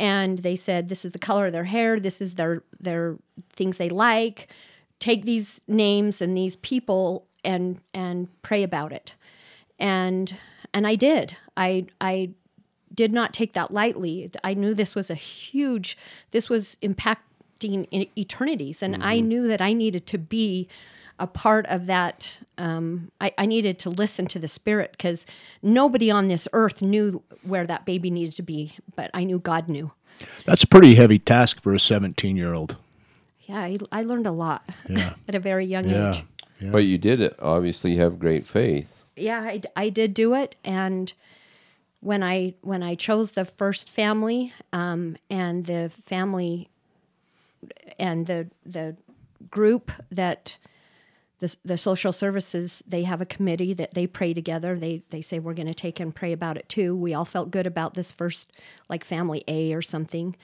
[0.00, 2.00] And they said this is the color of their hair.
[2.00, 3.16] This is their their
[3.52, 4.48] things they like.
[4.98, 9.14] Take these names and these people and and pray about it.
[9.78, 10.36] And
[10.74, 11.36] and I did.
[11.56, 12.30] I I
[12.92, 14.32] did not take that lightly.
[14.42, 15.96] I knew this was a huge
[16.32, 17.86] this was impacting
[18.18, 18.82] eternities.
[18.82, 19.04] And mm-hmm.
[19.04, 20.68] I knew that I needed to be
[21.18, 22.38] a part of that.
[22.58, 25.26] Um, I, I, needed to listen to the spirit because
[25.62, 29.68] nobody on this earth knew where that baby needed to be, but I knew God
[29.68, 29.92] knew.
[30.44, 32.76] That's a pretty heavy task for a 17 year old.
[33.46, 35.14] Yeah, I, I, learned a lot yeah.
[35.28, 36.10] at a very young yeah.
[36.10, 36.24] age.
[36.60, 36.70] Yeah.
[36.70, 37.36] But you did it.
[37.40, 39.02] Obviously, have great faith.
[39.16, 41.12] Yeah, I, I did do it, and
[42.00, 46.68] when I when I chose the first family, um, and the family,
[47.98, 48.96] and the the
[49.50, 50.56] group that
[51.44, 54.78] the, the social services they have a committee that they pray together.
[54.78, 56.96] They they say we're going to take and pray about it too.
[56.96, 58.50] We all felt good about this first
[58.88, 60.36] like family a or something.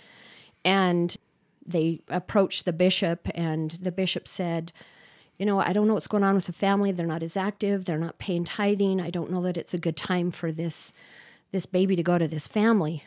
[0.62, 1.16] And
[1.64, 4.72] they approached the bishop and the bishop said
[5.38, 6.92] you know i don't know what's going on with the family.
[6.92, 7.86] They're not as active.
[7.86, 9.00] They're not paying tithing.
[9.00, 10.92] I don't know that it's a good time for this
[11.50, 13.04] this baby to go to this family.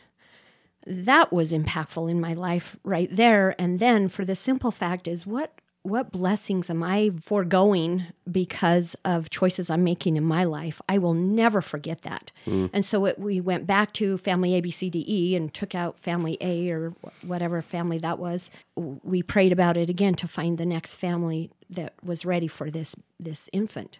[0.84, 3.54] That was impactful in my life right there.
[3.56, 9.28] And then for the simple fact is what what blessings am I foregoing because of
[9.28, 10.80] choices I'm making in my life?
[10.88, 12.32] I will never forget that.
[12.46, 12.70] Mm.
[12.72, 15.74] And so it, we went back to family A, B, C, D, E and took
[15.74, 18.50] out family A or whatever family that was.
[18.76, 22.96] We prayed about it again to find the next family that was ready for this,
[23.20, 23.98] this infant.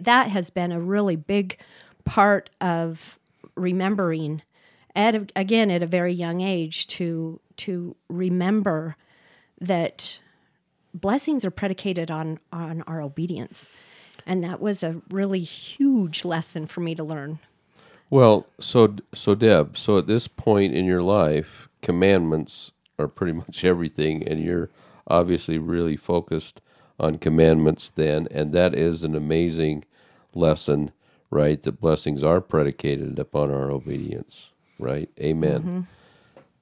[0.00, 1.58] That has been a really big
[2.06, 3.18] part of
[3.56, 4.40] remembering,
[4.96, 8.96] at again at a very young age, to to remember
[9.60, 10.20] that
[10.94, 13.68] blessings are predicated on on our obedience.
[14.26, 17.38] And that was a really huge lesson for me to learn.
[18.10, 23.64] Well so so deb so at this point in your life commandments are pretty much
[23.64, 24.70] everything and you're
[25.06, 26.60] obviously really focused
[27.00, 29.84] on commandments then and that is an amazing
[30.34, 30.90] lesson
[31.30, 35.08] right that blessings are predicated upon our obedience right?
[35.20, 35.60] Amen.
[35.60, 35.80] Mm-hmm.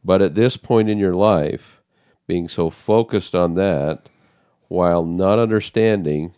[0.04, 1.80] but at this point in your life
[2.26, 4.08] being so focused on that
[4.68, 6.32] while not understanding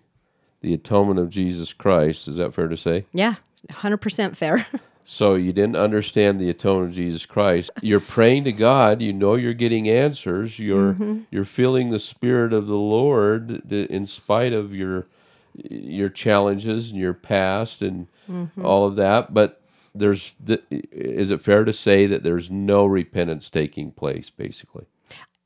[0.61, 2.29] the atonement of Jesus Christ.
[2.29, 3.07] Is that fair to say?
[3.13, 3.37] Yeah,
[3.71, 4.67] 100% fair.
[5.05, 7.71] so you didn't understand the atonement of Jesus Christ.
[7.81, 10.59] You're praying to God, you know you're getting answers.
[10.59, 11.21] You're mm-hmm.
[11.31, 15.07] you're feeling the spirit of the Lord in spite of your
[15.55, 18.65] your challenges and your past and mm-hmm.
[18.65, 19.61] all of that, but
[19.95, 24.87] there's the, is it fair to say that there's no repentance taking place basically?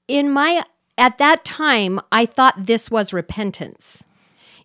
[0.08, 0.62] In my
[0.98, 4.04] at that time, I thought this was repentance.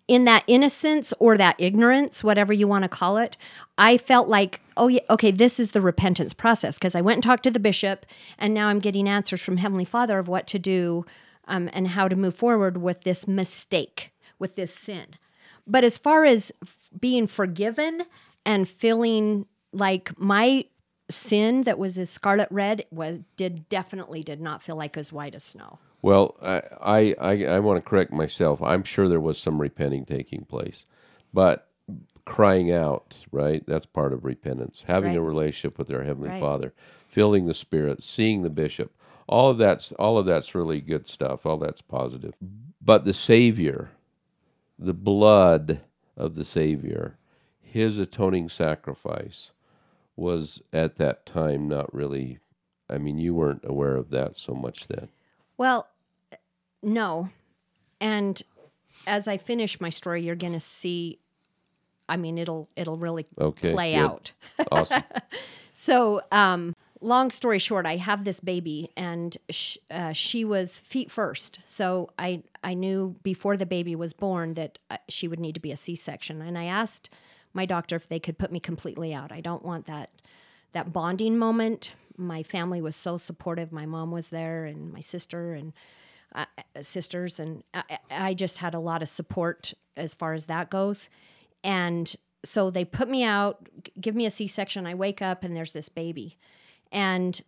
[0.07, 3.36] In that innocence or that ignorance, whatever you want to call it,
[3.78, 7.23] I felt like, oh, yeah, okay, this is the repentance process because I went and
[7.23, 8.05] talked to the bishop,
[8.38, 11.05] and now I'm getting answers from Heavenly Father of what to do
[11.47, 15.15] um, and how to move forward with this mistake, with this sin.
[15.65, 18.03] But as far as f- being forgiven
[18.45, 20.65] and feeling like my
[21.09, 25.36] sin that was as scarlet red was did definitely did not feel like as white
[25.36, 25.80] as snow.
[26.02, 28.62] Well, I, I, I want to correct myself.
[28.62, 30.86] I'm sure there was some repenting taking place,
[31.34, 31.68] but
[32.26, 33.64] crying out, right?
[33.66, 34.84] That's part of repentance.
[34.86, 36.39] Having a relationship with our heavenly Right.
[36.39, 36.74] Father,
[37.08, 38.91] feeling the Spirit, seeing the bishop.
[39.28, 41.45] All of that's all of that's really good stuff.
[41.45, 42.34] All that's positive.
[42.82, 43.89] But the Savior,
[44.78, 45.82] the blood
[46.16, 47.18] of the Savior,
[47.62, 49.52] his atoning sacrifice
[50.16, 52.39] was at that time not really
[52.89, 55.10] I mean, you weren't aware of that so much then.
[55.58, 55.88] Well,
[56.84, 57.30] no.
[57.99, 58.41] And
[59.05, 61.20] as I finish my story, you're going to see
[62.10, 63.99] I mean, it'll it'll really Okay, play good.
[63.99, 64.32] out.
[64.72, 65.03] Awesome.
[65.74, 71.12] So, um, long story short, I have this baby, and sh- uh, she was feet
[71.12, 71.60] first.
[71.66, 75.62] So I I knew before the baby was born that uh, she would need to
[75.62, 77.10] be a C section, and I asked
[77.53, 79.32] my doctor if they could put me completely out.
[79.32, 80.10] I don't want that
[80.72, 81.93] that bonding moment.
[82.18, 83.72] My family was so supportive.
[83.72, 85.74] My mom was there, and my sister and
[86.34, 86.45] uh,
[86.82, 91.09] sisters, and I, I just had a lot of support as far as that goes.
[91.63, 93.68] And so they put me out,
[93.99, 94.86] give me a C section.
[94.86, 96.38] I wake up and there's this baby.
[96.91, 97.41] And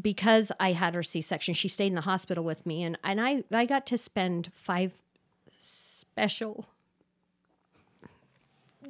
[0.00, 2.82] because I had her C section, she stayed in the hospital with me.
[2.82, 4.94] And, and I, I got to spend five
[5.58, 6.66] special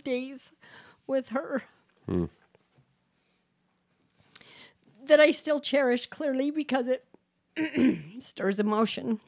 [0.05, 0.53] days
[1.07, 1.65] with her
[5.11, 7.05] that I still cherish clearly because it
[8.23, 9.19] stirs emotion.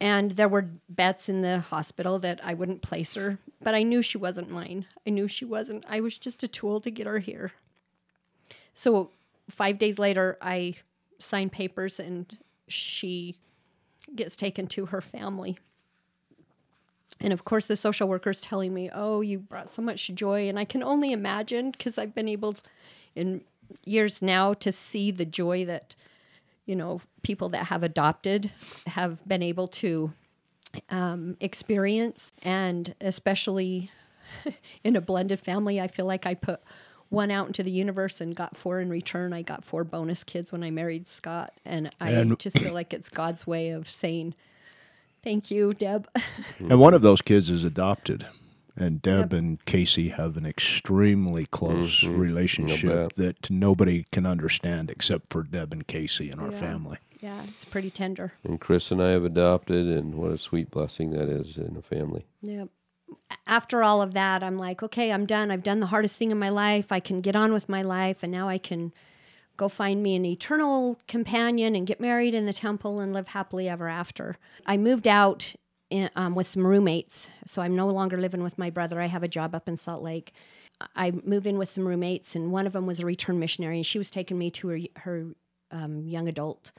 [0.00, 4.02] And there were bets in the hospital that I wouldn't place her, but I knew
[4.02, 4.86] she wasn't mine.
[5.06, 5.84] I knew she wasn't.
[5.88, 7.52] I was just a tool to get her here.
[8.74, 9.10] So
[9.50, 10.76] five days later, I
[11.18, 12.38] sign papers and
[12.68, 13.36] she
[14.14, 15.58] gets taken to her family.
[17.18, 20.48] And of course, the social worker's telling me, Oh, you brought so much joy.
[20.48, 22.54] And I can only imagine because I've been able
[23.16, 23.40] in
[23.84, 25.94] years now to see the joy that
[26.66, 28.50] you know, people that have adopted
[28.88, 30.12] have been able to
[30.90, 32.32] um, experience.
[32.42, 33.92] And especially
[34.84, 36.60] in a blended family, I feel like I put
[37.08, 39.32] one out into the universe and got four in return.
[39.32, 41.52] I got four bonus kids when I married Scott.
[41.64, 44.34] And I And- just feel like it's God's way of saying,
[45.22, 46.08] Thank you, Deb.
[46.58, 48.26] And one of those kids is adopted.
[48.76, 52.18] And Deb and Casey have an extremely close mm-hmm.
[52.18, 56.58] relationship that nobody can understand except for Deb and Casey and our Yeah.
[56.58, 56.98] family.
[57.20, 58.34] yeah, it's pretty tender.
[58.44, 61.82] and Chris and I have adopted, and what a sweet blessing that is in a
[61.82, 62.26] family.
[62.42, 62.66] Yeah.
[63.46, 65.50] After all of that, I'm like, okay, I'm done.
[65.50, 66.92] I've done the hardest thing in my life.
[66.92, 68.92] I can get on with my life, and now I can
[69.56, 73.68] go find me an eternal companion and get married in the temple and live happily
[73.68, 74.36] ever after.
[74.66, 75.54] I moved out
[75.90, 79.00] in, um, with some roommates, so I'm no longer living with my brother.
[79.00, 80.32] I have a job up in Salt Lake.
[80.94, 83.86] I move in with some roommates, and one of them was a return missionary, and
[83.86, 85.26] she was taking me to her, her
[85.70, 86.72] um, young adult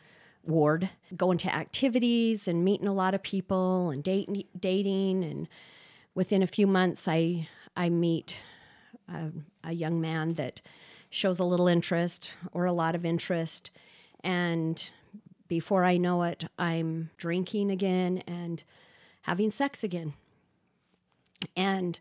[0.43, 5.23] ward, going to activities and meeting a lot of people and dating, dating.
[5.23, 5.47] And
[6.13, 8.37] within a few months, I I meet
[9.07, 9.31] a,
[9.63, 10.61] a young man that
[11.09, 13.71] shows a little interest or a lot of interest,
[14.23, 14.89] and
[15.47, 18.63] before I know it, I'm drinking again and
[19.27, 20.13] having sex again.
[21.55, 21.99] And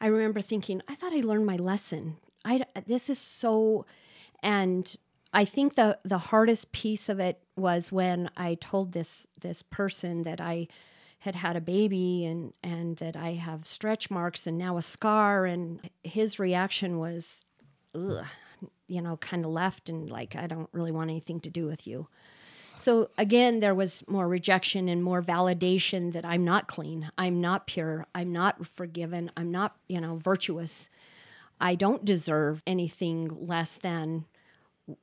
[0.00, 2.16] I remember thinking, I thought I learned my lesson.
[2.44, 3.84] I this is so,
[4.42, 4.96] and
[5.32, 10.22] I think the the hardest piece of it was when I told this this person
[10.22, 10.68] that I
[11.20, 15.44] had had a baby and and that I have stretch marks and now a scar,
[15.46, 17.44] and his reaction was,
[18.86, 21.88] you know, kind of left and like I don't really want anything to do with
[21.88, 22.06] you.
[22.78, 27.66] So again, there was more rejection and more validation that I'm not clean, I'm not
[27.66, 30.88] pure, I'm not forgiven, I'm not, you know, virtuous.
[31.60, 34.26] I don't deserve anything less than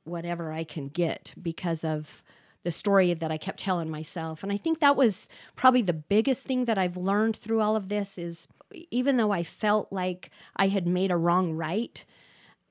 [0.04, 2.24] whatever I can get because of
[2.62, 4.42] the story that I kept telling myself.
[4.42, 7.90] And I think that was probably the biggest thing that I've learned through all of
[7.90, 8.48] this is
[8.90, 12.04] even though I felt like I had made a wrong right,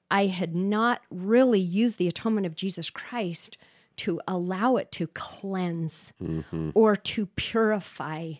[0.09, 3.57] I had not really used the atonement of Jesus Christ
[3.97, 6.69] to allow it to cleanse mm-hmm.
[6.73, 8.33] or to purify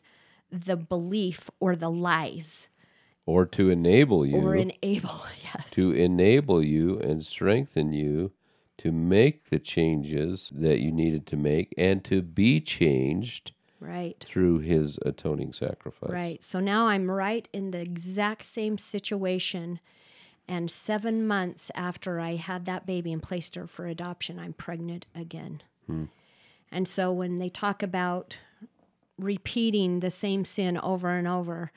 [0.52, 2.68] the belief or the lies
[3.26, 5.72] Or to enable you, or enable, yes.
[5.72, 8.32] to enable you and strengthen you
[8.78, 14.16] to make the changes that you needed to make and to be changed right.
[14.24, 16.12] through his atoning sacrifice.
[16.12, 16.44] Right.
[16.44, 19.80] So now I'm right in the exact same situation.
[20.48, 25.06] And seven months after I had that baby and placed her for adoption, I'm pregnant
[25.16, 25.64] again.
[25.88, 26.06] Hmm.
[26.72, 28.38] And so when they talk about
[29.18, 31.72] repeating the same sin over and over,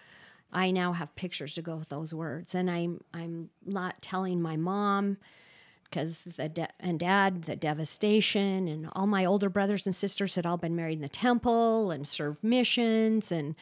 [0.53, 2.55] I now have pictures to go with those words.
[2.55, 5.19] And I'm I'm not telling my mom
[5.85, 10.45] because the de- and dad the devastation and all my older brothers and sisters had
[10.47, 13.55] all been married in the temple and served missions and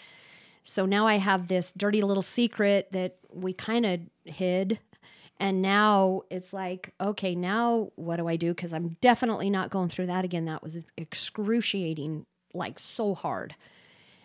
[0.65, 4.81] So now I have this dirty little secret that we kind of hid.
[5.39, 8.55] And now it's like, okay, now what do I do?
[8.55, 10.47] Because I'm definitely not going through that again.
[10.47, 12.25] That was excruciating,
[12.55, 13.55] like so hard.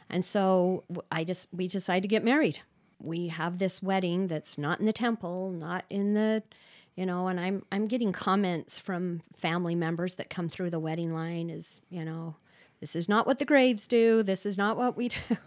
[0.10, 2.62] And so I just, we decided to get married.
[3.00, 6.44] We have this wedding that's not in the temple, not in the,
[6.96, 11.14] you know, and I'm, I'm getting comments from family members that come through the wedding
[11.14, 12.36] line is, you know,
[12.80, 14.24] this is not what the graves do.
[14.24, 15.38] This is not what we do.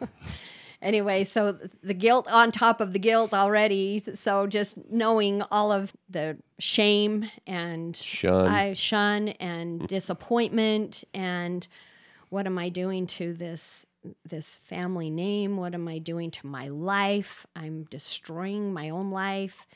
[0.85, 4.03] Anyway, so the guilt on top of the guilt already.
[4.14, 8.47] So just knowing all of the shame and Shun.
[8.47, 11.66] I shun and disappointment and
[12.28, 13.87] what am I doing to this
[14.24, 15.57] this family name?
[15.57, 17.47] What am I doing to my life?
[17.57, 19.66] I'm destroying my own life.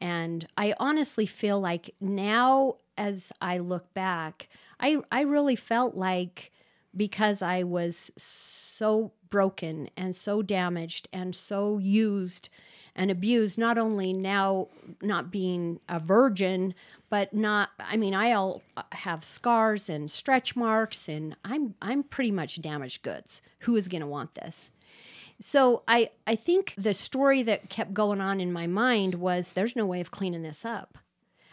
[0.00, 4.48] And I honestly feel like now as I look back,
[4.78, 6.52] I I really felt like
[6.96, 12.48] because I was so broken and so damaged and so used
[12.94, 14.68] and abused not only now
[15.02, 16.72] not being a virgin
[17.10, 18.62] but not i mean i all
[18.92, 23.42] have scars and stretch marks and i'm i'm pretty much damaged goods.
[23.60, 24.70] Who is going to want this?
[25.40, 29.74] So i i think the story that kept going on in my mind was there's
[29.74, 30.96] no way of cleaning this up.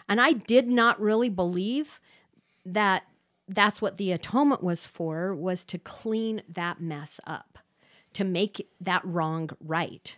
[0.07, 1.99] And i did not really believe
[2.63, 3.05] that
[3.47, 7.57] that's what the atonement was for was to clean that mess up
[8.13, 10.17] to make that wrong right.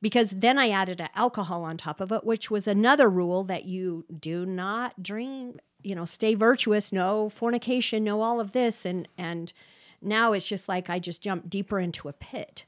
[0.00, 4.04] Because then i added alcohol on top of it which was another rule that you
[4.20, 8.84] do not drink you know stay virtuous no fornication no all of this.
[8.84, 9.52] And and
[10.02, 12.66] now it's just like i just jumped deeper into a pit.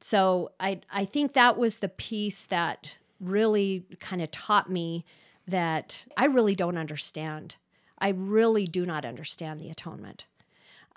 [0.00, 5.04] So i i think that was the piece that really kind of taught me
[5.46, 7.56] that i really don't understand.
[8.00, 10.24] I really do not understand the atonement.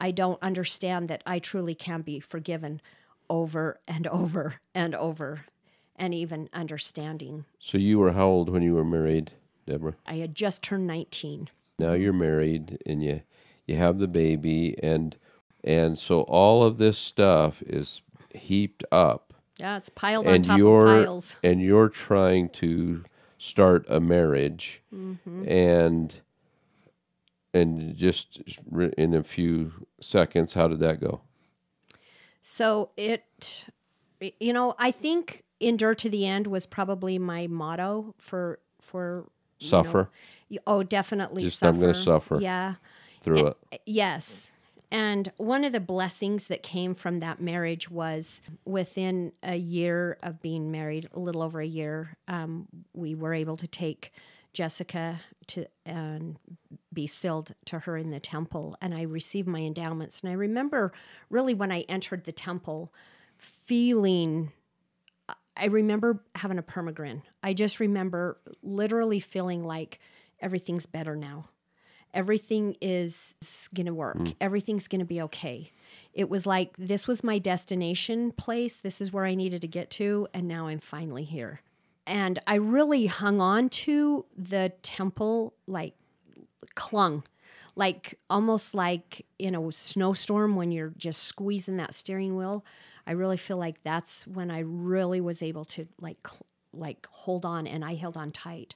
[0.01, 2.81] I don't understand that I truly can be forgiven
[3.29, 5.45] over and over and over,
[5.95, 7.45] and even understanding.
[7.59, 9.31] So you were how old when you were married,
[9.67, 9.93] Deborah?
[10.07, 11.49] I had just turned 19.
[11.77, 13.21] Now you're married and you
[13.67, 15.15] you have the baby and
[15.63, 18.01] and so all of this stuff is
[18.33, 21.35] heaped up Yeah, it's piled and on top of piles.
[21.43, 23.03] and you're trying to
[23.37, 25.47] start a marriage Mm-hmm.
[25.47, 26.15] and
[27.53, 28.41] and just
[28.97, 31.21] in a few seconds how did that go
[32.41, 33.65] So it,
[34.39, 39.29] you know, I think endure to the end was probably my motto for for
[39.59, 40.09] you know- suffer
[40.67, 41.73] oh, definitely Just, suffer.
[41.73, 42.39] I'm gonna suffer.
[42.39, 42.75] Yeah.
[43.21, 44.53] through it Yes.
[44.93, 50.41] And one of the blessings that came from that marriage was within a year of
[50.41, 54.11] being married, a little over a year, um, we were able to take
[54.53, 56.37] Jessica to and
[56.93, 58.77] be sealed to her in the temple.
[58.81, 60.21] And I received my endowments.
[60.21, 60.91] And I remember
[61.29, 62.93] really when I entered the temple
[63.37, 64.51] feeling
[65.55, 67.21] I remember having a permagrin.
[67.43, 69.99] I just remember literally feeling like
[70.39, 71.49] everything's better now.
[72.13, 73.35] Everything is
[73.73, 74.17] going to work.
[74.17, 74.35] Mm.
[74.41, 75.71] Everything's going to be okay.
[76.13, 78.75] It was like this was my destination place.
[78.75, 80.27] This is where I needed to get to.
[80.33, 81.61] And now I'm finally here.
[82.05, 85.93] And I really hung on to the temple, like
[86.75, 87.23] clung,
[87.75, 92.65] like almost like in a snowstorm when you're just squeezing that steering wheel.
[93.05, 96.27] I really feel like that's when I really was able to like
[96.73, 98.75] like hold on, and I held on tight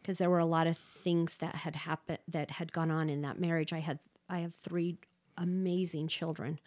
[0.00, 3.22] because there were a lot of things that had happened that had gone on in
[3.22, 3.72] that marriage.
[3.72, 3.98] I had
[4.28, 4.98] I have three
[5.36, 6.58] amazing children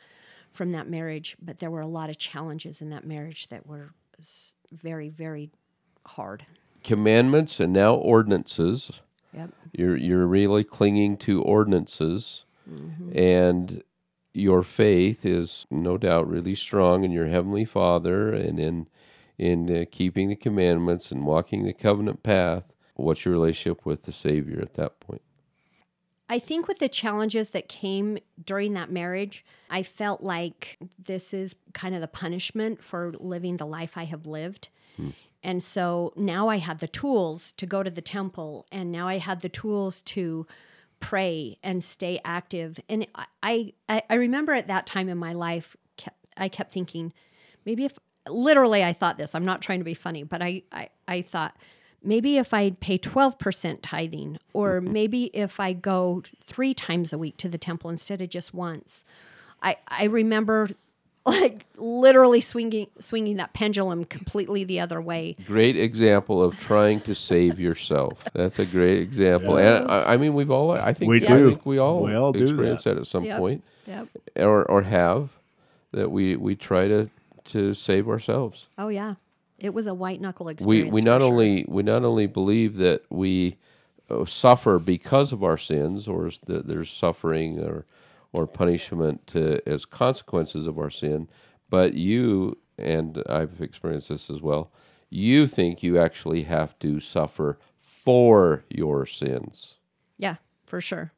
[0.51, 3.93] from that marriage, but there were a lot of challenges in that marriage that were
[4.71, 5.49] very very
[6.09, 6.45] hard.
[6.83, 9.01] commandments and now ordinances
[9.33, 9.49] Yep.
[9.73, 13.17] you're you're really clinging to ordinances Mm-hmm.
[13.17, 13.83] and
[14.33, 18.87] your faith is no doubt really strong in your heavenly father and in
[19.37, 24.11] in uh, keeping the commandments and walking the covenant path what's your relationship with the
[24.11, 25.21] savior at that point
[26.31, 31.55] I think with the challenges that came during that marriage, I felt like this is
[31.73, 34.69] kind of the punishment for living the life I have lived.
[35.43, 39.17] And so now I had the tools to go to the temple, and now I
[39.17, 40.45] had the tools to
[40.99, 42.79] pray and stay active.
[42.89, 43.07] And
[43.43, 47.13] I, I, I remember at that time in my life, kept, I kept thinking,
[47.65, 50.89] maybe if literally I thought this, I'm not trying to be funny, but I, I,
[51.07, 51.55] I thought,
[52.03, 57.37] maybe if I pay 12% tithing, or maybe if I go three times a week
[57.37, 59.03] to the temple instead of just once.
[59.61, 60.69] I, I remember
[61.29, 65.35] like literally swinging swinging that pendulum completely the other way.
[65.45, 70.33] great example of trying to save yourself that's a great example and I, I mean
[70.33, 71.49] we've all i think We I do.
[71.49, 72.95] think we all We all do experience that.
[72.95, 73.37] that at some Yep.
[73.37, 74.07] point Yep.
[74.37, 75.29] or or have
[75.91, 77.09] that we we try to
[77.45, 78.67] to save ourselves.
[78.77, 79.15] Oh yeah,
[79.57, 80.91] it was a white knuckle experience.
[80.93, 81.31] we for not sure.
[81.31, 83.57] only we not only believe that we
[84.11, 87.85] uh, suffer because of our sins, or is that there's suffering or
[88.31, 91.27] or punishment to, as consequences of our sin,
[91.69, 94.71] but you and I've experienced this as well.
[95.09, 99.75] You think you actually have to suffer for your sins,
[100.17, 101.11] yeah, for sure,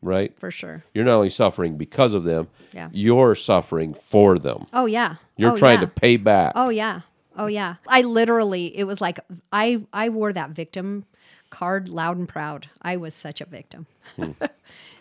[0.00, 0.36] right?
[0.38, 0.84] for sure.
[0.94, 2.88] You're not only suffering because of them, Yeah.
[2.92, 4.64] you're suffering for them.
[4.72, 5.86] Oh yeah, You're Oh, trying yeah.
[5.86, 6.52] to pay back.
[6.54, 7.00] Oh yeah.
[7.36, 7.74] Oh yeah.
[7.88, 9.18] I literally it was like
[9.52, 11.04] I I wore that victim
[11.50, 12.68] card loud and proud.
[12.80, 13.86] I was such a victim.
[14.16, 14.30] Hmm.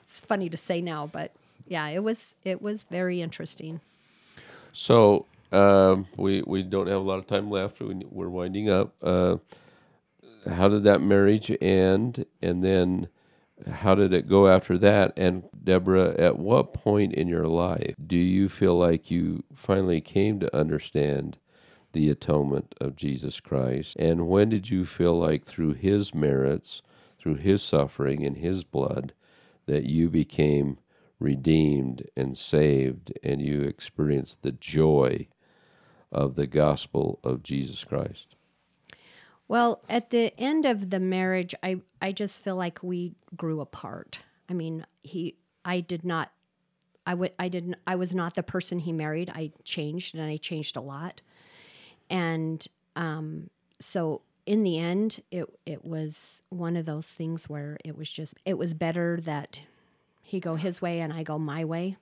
[0.08, 1.32] it's funny to say now, but
[1.68, 3.82] yeah, it was it was very interesting.
[4.72, 7.80] So um, we we don't have a lot of time left.
[7.80, 8.94] We, we're winding up.
[9.02, 9.38] Uh,
[10.50, 12.26] how did that marriage end?
[12.42, 13.08] And then
[13.72, 15.14] how did it go after that?
[15.18, 20.40] And Deborah, at what point in your life do you feel like you finally came
[20.40, 21.38] to understand
[21.94, 23.96] the atonement of Jesus Christ?
[23.98, 26.82] And when did you feel like through His merits,
[27.20, 29.14] through His suffering and His blood,
[29.66, 30.78] that you became
[31.24, 35.28] redeemed and saved and you experience the joy
[36.12, 38.36] of the gospel of Jesus Christ?
[39.48, 44.20] Well, at the end of the marriage, I I just feel like we grew apart.
[44.50, 46.32] I mean, he I did not
[47.06, 49.30] I would I didn't I was not the person he married.
[49.34, 51.22] I changed and I changed a lot.
[52.10, 52.66] And
[52.96, 53.50] um
[53.80, 58.36] so in the end, it it was one of those things where it was just
[58.46, 59.62] it was better that
[60.24, 61.98] he go his way and I go my way.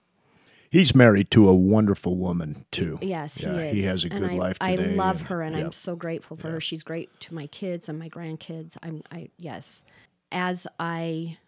[0.69, 2.97] He's married to a wonderful woman too.
[3.01, 3.73] Yes, Yeah, he is.
[3.73, 5.53] he has a good I, life I love her, and.
[5.53, 6.61] I'm so grateful for her.
[6.61, 8.77] She's great to my kids and my grandkids.
[8.81, 9.83] I'm, I yes.
[10.31, 11.39] As I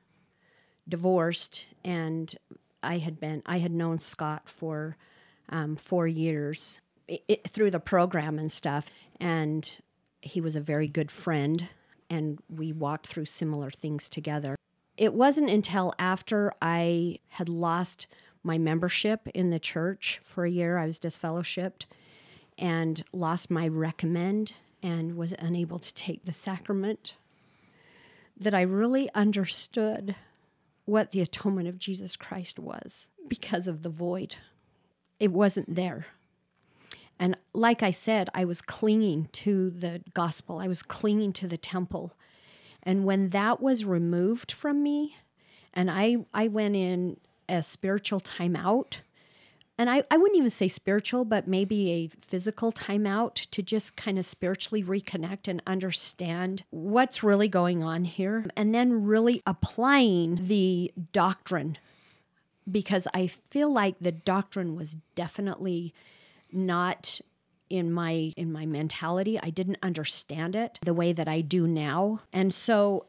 [0.90, 2.36] divorced, and
[2.82, 4.98] I had been, I had known Scott for
[5.48, 9.78] um, four years i it, through the program and stuff, and
[10.22, 11.70] he was a very good friend,
[12.10, 14.56] and we walked through similar things together.
[15.04, 18.08] It wasn't until after I had lost
[18.42, 21.88] my membership in the church for a year, I was disfellowshipped
[22.58, 27.18] and lost my recommend and was unable to take the sacrament,
[28.40, 30.16] that I really understood
[30.86, 34.38] what the atonement of Jesus Christ was because of the void.
[35.20, 36.06] It wasn't there.
[37.20, 41.58] And like I said, I was clinging to the gospel, I was clinging to the
[41.58, 42.14] temple.
[42.84, 45.16] And when that was removed from me,
[45.74, 47.18] and I, I went in
[47.50, 48.98] a spiritual timeout,
[49.78, 54.20] and I, I wouldn't even say spiritual, but maybe a physical timeout to just kind
[54.20, 58.46] of spiritually reconnect and understand what's really going on here.
[58.56, 61.80] And then really applying the doctrine
[62.72, 65.94] because I feel like the doctrine was definitely
[66.52, 67.20] not
[67.74, 69.40] in my in my mentality.
[69.42, 72.20] I didn't understand it the way that I do now.
[72.32, 73.08] And so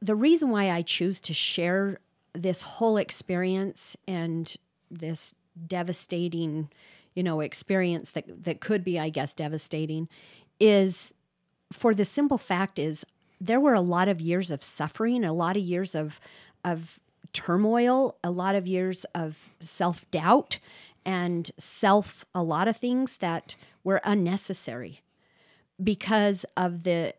[0.00, 1.98] the reason why I choose to share
[2.32, 4.56] this whole experience and
[4.88, 5.34] this
[5.66, 6.70] devastating,
[7.16, 10.08] you know, experience that that could be I guess devastating
[10.60, 11.12] is
[11.72, 13.04] for the simple fact is
[13.40, 16.20] there were a lot of years of suffering, a lot of years of
[16.64, 17.00] of
[17.32, 20.60] turmoil, a lot of years of self-doubt
[21.04, 25.00] and self a lot of things that were unnecessary
[25.82, 27.14] because of the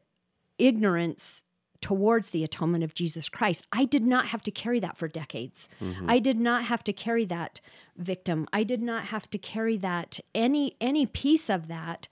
[0.57, 1.43] ignorance
[1.81, 3.65] towards the atonement of Jesus Christ.
[3.71, 5.69] I did not have to carry that for decades.
[5.81, 6.09] Mm-hmm.
[6.09, 7.61] I did not have to carry that
[7.97, 8.47] victim.
[8.51, 12.07] I did not have to carry that any any piece of that.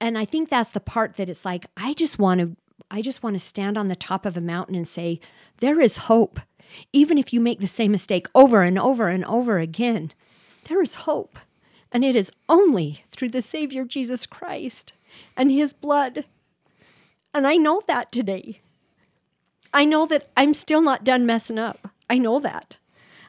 [0.00, 2.56] And I think that's the part that it's like I just want to
[2.90, 5.20] I just want to stand on the top of a mountain and say
[5.58, 6.40] there is hope.
[6.92, 10.12] Even if you make the same mistake over and over and over again,
[10.64, 11.38] there is hope.
[11.92, 14.92] And it is only through the Savior Jesus Christ
[15.36, 16.24] and his blood.
[17.32, 18.60] And I know that today.
[19.72, 21.88] I know that I'm still not done messing up.
[22.08, 22.78] I know that.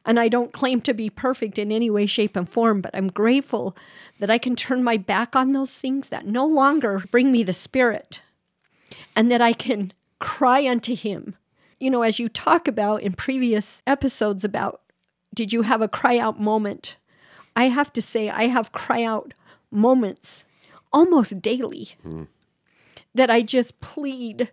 [0.05, 3.09] And I don't claim to be perfect in any way, shape, and form, but I'm
[3.09, 3.75] grateful
[4.19, 7.53] that I can turn my back on those things that no longer bring me the
[7.53, 8.21] Spirit
[9.15, 11.35] and that I can cry unto Him.
[11.79, 14.81] You know, as you talk about in previous episodes about
[15.33, 16.95] did you have a cry out moment?
[17.55, 19.33] I have to say, I have cry out
[19.71, 20.45] moments
[20.91, 21.95] almost daily
[23.13, 24.51] that I just plead,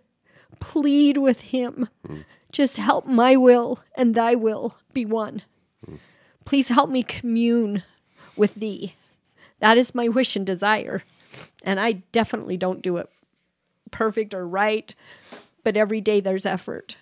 [0.59, 1.89] plead with Him.
[2.51, 5.43] Just help my will and thy will be one.
[6.45, 7.83] Please help me commune
[8.35, 8.95] with thee.
[9.59, 11.03] That is my wish and desire.
[11.63, 13.09] And I definitely don't do it
[13.91, 14.93] perfect or right,
[15.63, 16.97] but every day there's effort.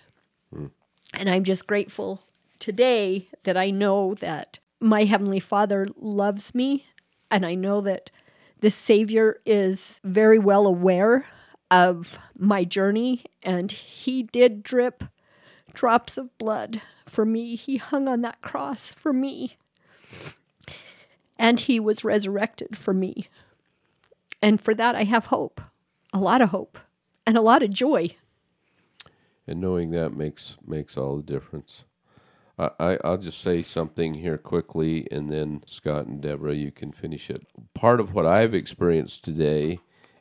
[1.14, 2.22] And I'm just grateful
[2.58, 6.86] today that I know that my Heavenly Father loves me.
[7.30, 8.10] And I know that
[8.60, 11.26] the Savior is very well aware
[11.70, 15.04] of my journey, and He did drip
[15.72, 17.56] drops of blood for me.
[17.56, 19.56] He hung on that cross for me.
[21.38, 23.28] And He was resurrected for me.
[24.40, 25.60] And for that, I have hope
[26.12, 26.78] a lot of hope
[27.26, 28.16] and a lot of joy.
[29.46, 31.84] And knowing that makes makes all the difference.
[32.58, 36.92] I, I, I'll just say something here quickly, and then Scott and Deborah, you can
[36.92, 37.44] finish it.
[37.74, 39.78] Part of what I've experienced today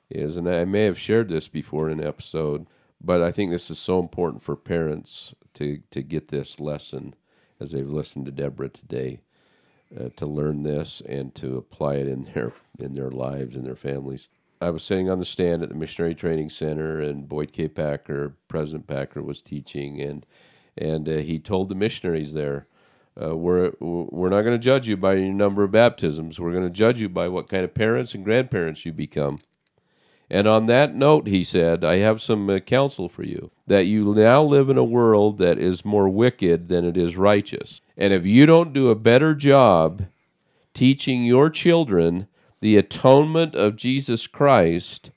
[0.10, 2.68] is, and I may have shared this before in an episode,
[3.02, 7.14] but I think this is so important for parents to, to get this lesson
[7.60, 9.20] as they've listened to Deborah today,
[10.00, 13.76] uh, to learn this and to apply it in their in their lives and their
[13.76, 14.28] families.
[14.62, 17.68] I was sitting on the stand at the Missionary Training Center, and Boyd K.
[17.68, 20.26] Packer, President Packer, was teaching, and
[20.78, 22.68] and uh, he told the missionaries there,
[23.22, 26.40] uh, "We're we're not going to judge you by your number of baptisms.
[26.40, 29.40] We're going to judge you by what kind of parents and grandparents you become."
[30.30, 34.14] And on that note, he said, I have some uh, counsel for you that you
[34.16, 37.82] now live in a world that is more wicked than it is righteous.
[37.96, 40.08] And if you don't do a better job
[40.74, 42.28] teaching your children
[42.60, 45.12] the atonement of Jesus Christ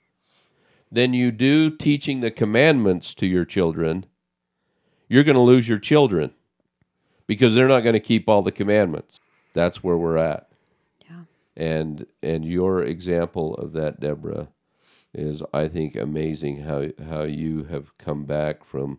[0.93, 4.05] than you do teaching the commandments to your children,
[5.09, 6.33] you're going to lose your children
[7.27, 9.21] because they're not going to keep all the commandments.
[9.53, 10.49] That's where we're at.
[11.09, 11.23] Yeah.
[11.57, 14.49] And and your example of that, Deborah,
[15.15, 18.99] is I think amazing how how you have come back from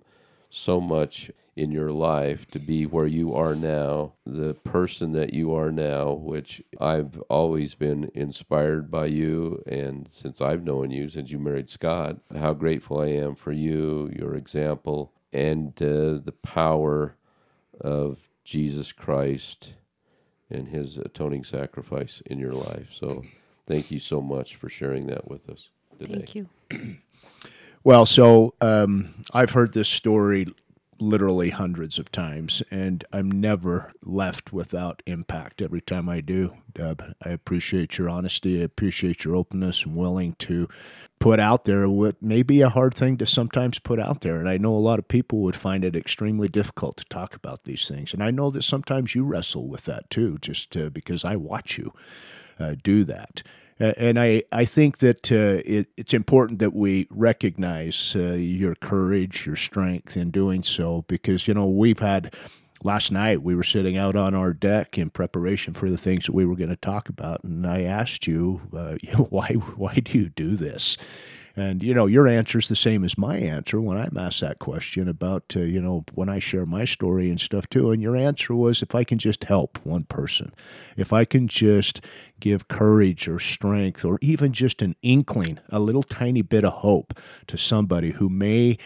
[0.49, 5.53] so much in your life to be where you are now, the person that you
[5.53, 9.61] are now, which I've always been inspired by you.
[9.67, 14.09] And since I've known you, since you married Scott, how grateful I am for you,
[14.17, 17.15] your example, and uh, the power
[17.81, 19.73] of Jesus Christ
[20.49, 22.89] and his atoning sacrifice in your life.
[22.99, 23.23] So
[23.67, 25.69] thank you so much for sharing that with us
[25.99, 26.15] today.
[26.15, 26.47] Thank you.
[27.83, 30.47] Well, so um, I've heard this story
[30.99, 36.55] literally hundreds of times, and I'm never left without impact every time I do.
[36.73, 38.61] Deb, I appreciate your honesty.
[38.61, 40.67] I appreciate your openness and willing to
[41.19, 44.39] put out there what may be a hard thing to sometimes put out there.
[44.39, 47.65] And I know a lot of people would find it extremely difficult to talk about
[47.65, 48.13] these things.
[48.13, 51.77] And I know that sometimes you wrestle with that too, just uh, because I watch
[51.77, 51.93] you
[52.59, 53.43] uh, do that.
[53.79, 59.45] And I, I think that uh, it, it's important that we recognize uh, your courage,
[59.45, 62.35] your strength in doing so, because, you know, we've had
[62.83, 66.33] last night we were sitting out on our deck in preparation for the things that
[66.33, 67.43] we were going to talk about.
[67.43, 70.97] And I asked you, uh, you know, why, why do you do this?
[71.55, 74.59] And you know, your answer is the same as my answer when I'm asked that
[74.59, 77.91] question about uh, you know when I share my story and stuff too.
[77.91, 80.53] And your answer was, if I can just help one person,
[80.97, 82.01] if I can just
[82.39, 87.19] give courage or strength or even just an inkling, a little tiny bit of hope
[87.47, 88.77] to somebody who may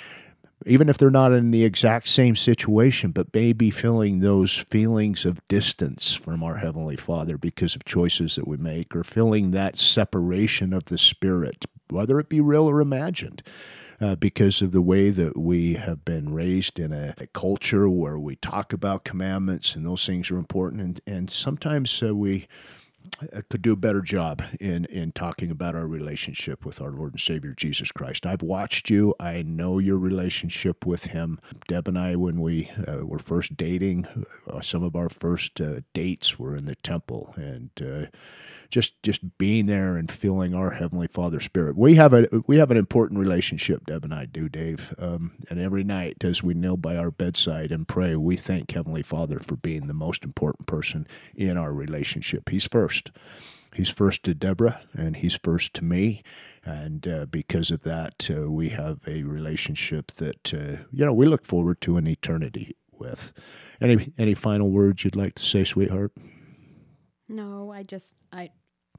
[0.66, 5.46] even if they're not in the exact same situation, but maybe feeling those feelings of
[5.48, 10.74] distance from our Heavenly Father because of choices that we make, or feeling that separation
[10.74, 13.44] of the Spirit, whether it be real or imagined.
[14.02, 18.20] Uh, because of the way that we have been raised in a, a, culture where
[18.20, 22.48] we talk about commandments and those things are important, and, and sometimes uh, we
[23.22, 27.14] uh, could do a better job in in talking about our relationship with our Lord
[27.14, 28.26] and Savior Jesus Christ.
[28.26, 29.14] I've watched you.
[29.20, 31.40] I know your relationship with Him.
[31.68, 34.08] Deb and I, when we uh, were first dating,
[34.48, 38.06] uh, some of our first uh, dates were in the temple, and uh,
[38.74, 41.78] just just being there and feeling our Heavenly Father Spirit.
[41.78, 43.86] We have a we have an important relationship.
[43.86, 44.96] Deb and I do, Dave.
[44.98, 49.04] Um, and every night, as we kneel by our bedside and pray, we thank Heavenly
[49.04, 51.06] Father for being the most important person
[51.36, 52.50] in our relationship.
[52.50, 53.12] He's first.
[53.76, 56.24] He's first to Deborah, and he's first to me.
[56.66, 61.28] And uh, because of that, uh, we have a relationship that uh, you know we
[61.28, 63.34] look forward to an eternity with.
[63.80, 66.12] Any any final words you'd like to say, sweetheart?
[67.30, 68.50] No, I just I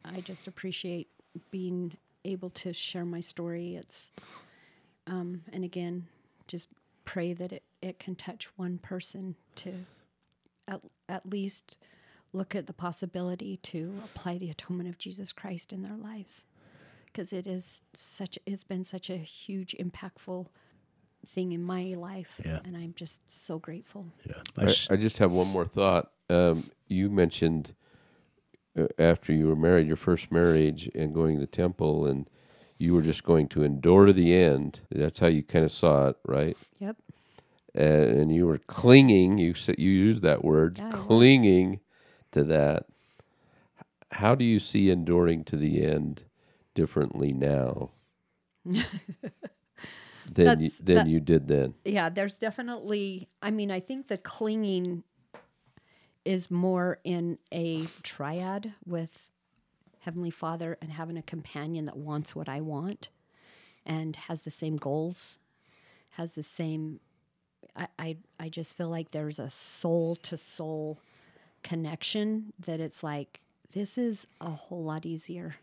[0.05, 1.09] I just appreciate
[1.51, 3.77] being able to share my story.
[3.77, 4.11] It's,
[5.07, 6.07] um, and again,
[6.47, 6.71] just
[7.05, 9.73] pray that it, it can touch one person to
[10.67, 11.77] at, at least
[12.33, 16.45] look at the possibility to apply the atonement of Jesus Christ in their lives.
[17.07, 20.47] Because it is such, it's been such a huge, impactful
[21.27, 22.41] thing in my life.
[22.45, 22.59] Yeah.
[22.65, 24.07] And I'm just so grateful.
[24.27, 24.43] Yeah.
[24.59, 26.11] I, I just have one more thought.
[26.29, 27.75] Um, you mentioned
[28.99, 32.29] after you were married, your first marriage, and going to the temple, and
[32.79, 34.81] you were just going to endure to the end.
[34.91, 36.57] That's how you kind of saw it, right?
[36.79, 36.97] Yep.
[37.77, 39.39] Uh, and you were clinging.
[39.39, 41.81] You said you used that word, yeah, clinging
[42.33, 42.87] to that.
[44.13, 46.23] How do you see enduring to the end
[46.75, 47.91] differently now
[48.65, 51.75] than you, than that- you did then.
[51.85, 53.29] yeah, there's definitely.
[53.43, 55.03] I mean, I think the clinging
[56.25, 59.31] is more in a triad with
[60.01, 63.09] Heavenly Father and having a companion that wants what I want
[63.87, 65.39] and has the same goals,
[66.11, 67.01] has the same.
[67.77, 71.01] I, I, I just feel like there's a soul to soul
[71.63, 73.41] connection that it's like,
[73.73, 75.57] this is a whole lot easier.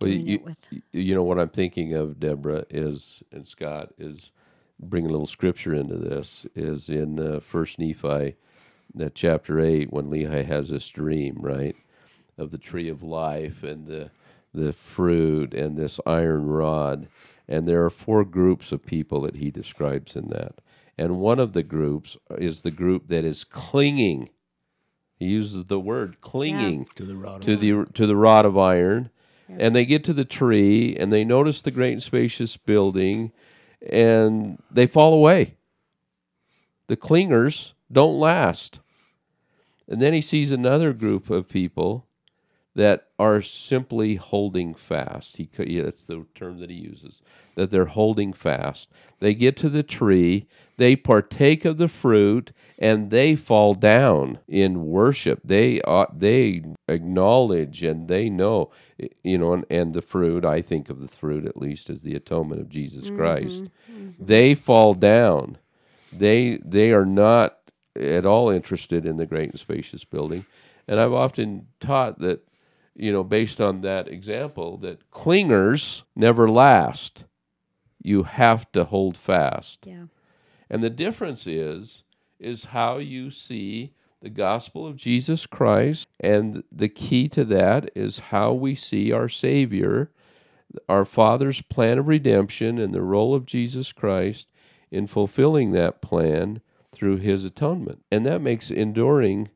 [0.00, 4.30] Well, you, with- you- you know what I'm thinking of, Deborah, is and Scott is
[4.80, 6.46] bringing a little scripture into this.
[6.54, 8.36] Is in uh, First Nephi,
[8.94, 11.76] that chapter eight, when Lehi has this dream, right,
[12.38, 14.10] of the tree of life and the
[14.52, 17.08] the fruit and this iron rod,
[17.48, 20.60] and there are four groups of people that he describes in that,
[20.96, 24.28] and one of the groups is the group that is clinging.
[25.16, 27.42] He uses the word clinging To the rod.
[27.42, 29.10] to the to the rod of iron,
[29.48, 33.32] and they get to the tree and they notice the great and spacious building,
[33.90, 35.56] and they fall away.
[36.86, 38.80] The clingers don't last,
[39.88, 42.06] and then he sees another group of people
[42.74, 45.36] that are simply holding fast.
[45.36, 47.22] He yeah, that's the term that he uses.
[47.54, 48.90] That they're holding fast.
[49.20, 54.86] They get to the tree, they partake of the fruit, and they fall down in
[54.86, 55.40] worship.
[55.44, 58.72] They uh, they acknowledge and they know,
[59.22, 60.44] you know, and, and the fruit.
[60.44, 63.64] I think of the fruit at least as the atonement of Jesus Christ.
[64.18, 65.58] They fall down.
[66.12, 67.58] They they are not
[67.96, 70.44] at all interested in the great and spacious building.
[70.86, 72.46] And I've often taught that,
[72.94, 77.24] you know, based on that example, that clingers never last.
[78.02, 79.86] You have to hold fast.
[79.86, 80.04] Yeah.
[80.68, 82.02] And the difference is
[82.38, 88.18] is how you see the gospel of Jesus Christ and the key to that is
[88.18, 90.10] how we see our savior
[90.88, 94.48] our father's plan of redemption and the role of Jesus Christ
[94.90, 96.60] in fulfilling that plan
[96.94, 98.04] through his atonement.
[98.10, 99.50] And that makes enduring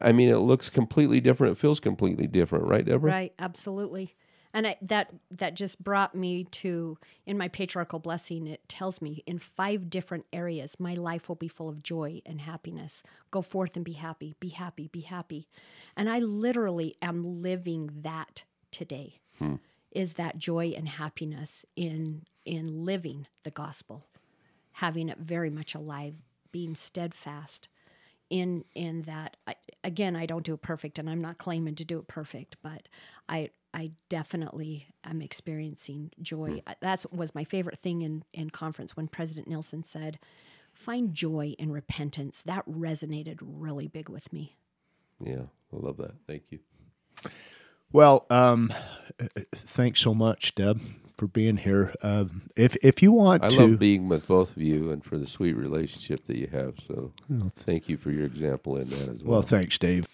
[0.00, 3.10] I mean it looks completely different, it feels completely different, right Deborah?
[3.10, 4.14] Right, absolutely.
[4.52, 8.46] And I, that that just brought me to in my patriarchal blessing.
[8.46, 12.40] It tells me in five different areas my life will be full of joy and
[12.40, 13.02] happiness.
[13.32, 15.48] Go forth and be happy, be happy, be happy.
[15.96, 19.18] And I literally am living that today.
[19.38, 19.56] Hmm.
[19.90, 24.04] Is that joy and happiness in in living the gospel,
[24.72, 26.14] having it very much alive,
[26.54, 27.68] being steadfast
[28.30, 29.36] in in that.
[29.48, 32.56] I, again i don't do it perfect and i'm not claiming to do it perfect
[32.62, 32.88] but
[33.28, 36.62] i i definitely am experiencing joy.
[36.66, 40.18] I- that's was my favorite thing in in conference when president Nelson said
[40.72, 42.42] find joy in repentance.
[42.42, 44.56] That resonated really big with me.
[45.22, 46.14] Yeah, I love that.
[46.26, 46.60] Thank you.
[47.92, 48.72] Well, um,
[49.54, 50.80] thanks so much, Deb,
[51.16, 51.94] for being here.
[52.02, 55.18] Um, if if you want I to, love being with both of you and for
[55.18, 56.74] the sweet relationship that you have.
[56.86, 57.12] So
[57.54, 59.32] thank you for your example in that as well.
[59.34, 60.06] Well, thanks, Dave.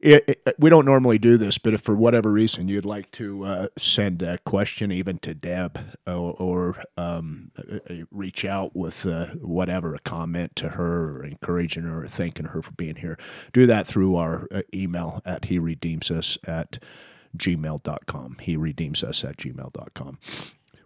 [0.00, 3.44] It, it- we don't normally do this, but if for whatever reason you'd like to
[3.44, 9.04] uh, send a question even to Deb or, or um, uh, uh, reach out with
[9.06, 13.18] uh, whatever, a comment to her or encouraging her or thanking her for being here,
[13.52, 16.78] do that through our uh, email at he redeems us at
[17.36, 18.36] gmail.com.
[18.40, 20.18] He redeems us at gmail.com.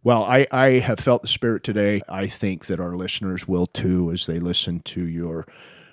[0.04, 2.02] Well, I, I have felt the Spirit today.
[2.08, 5.46] I think that our listeners will too as they listen to your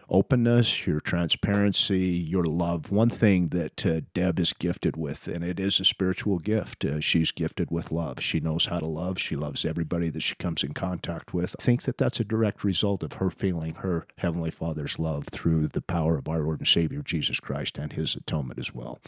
[0.10, 2.92] openness, your transparency, your love.
[2.92, 7.00] One thing that uh, Deb is gifted with, and it is a spiritual gift, uh,
[7.00, 8.20] she's gifted with love.
[8.20, 9.20] She knows how to love.
[9.20, 11.56] She loves everybody that she comes in contact with.
[11.60, 15.68] I think that that's a direct result of her feeling her Heavenly Father's love through
[15.68, 19.00] the power of our Lord and Savior Jesus Christ and his atonement as well.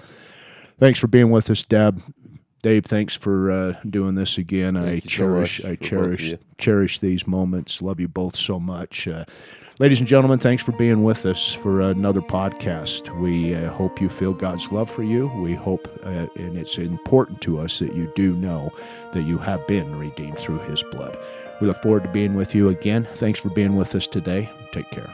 [0.82, 2.02] Thanks for being with us, Deb.
[2.64, 4.76] Dave, thanks for uh, doing this again.
[4.76, 7.84] I you cherish, I for both of cherish, cherish these moments.
[7.84, 9.26] Love you both so much, uh,
[9.78, 10.40] ladies and gentlemen.
[10.40, 13.16] Thanks for being with us for another podcast.
[13.20, 15.28] We uh, hope you feel God's love for you.
[15.40, 18.74] We hope, uh, and it's important to us that you do know
[19.14, 21.16] that you have been redeemed through His blood.
[21.62, 23.08] We look forward to being with you again.
[23.14, 24.50] Thanks for being with us today.
[24.72, 25.14] Take care.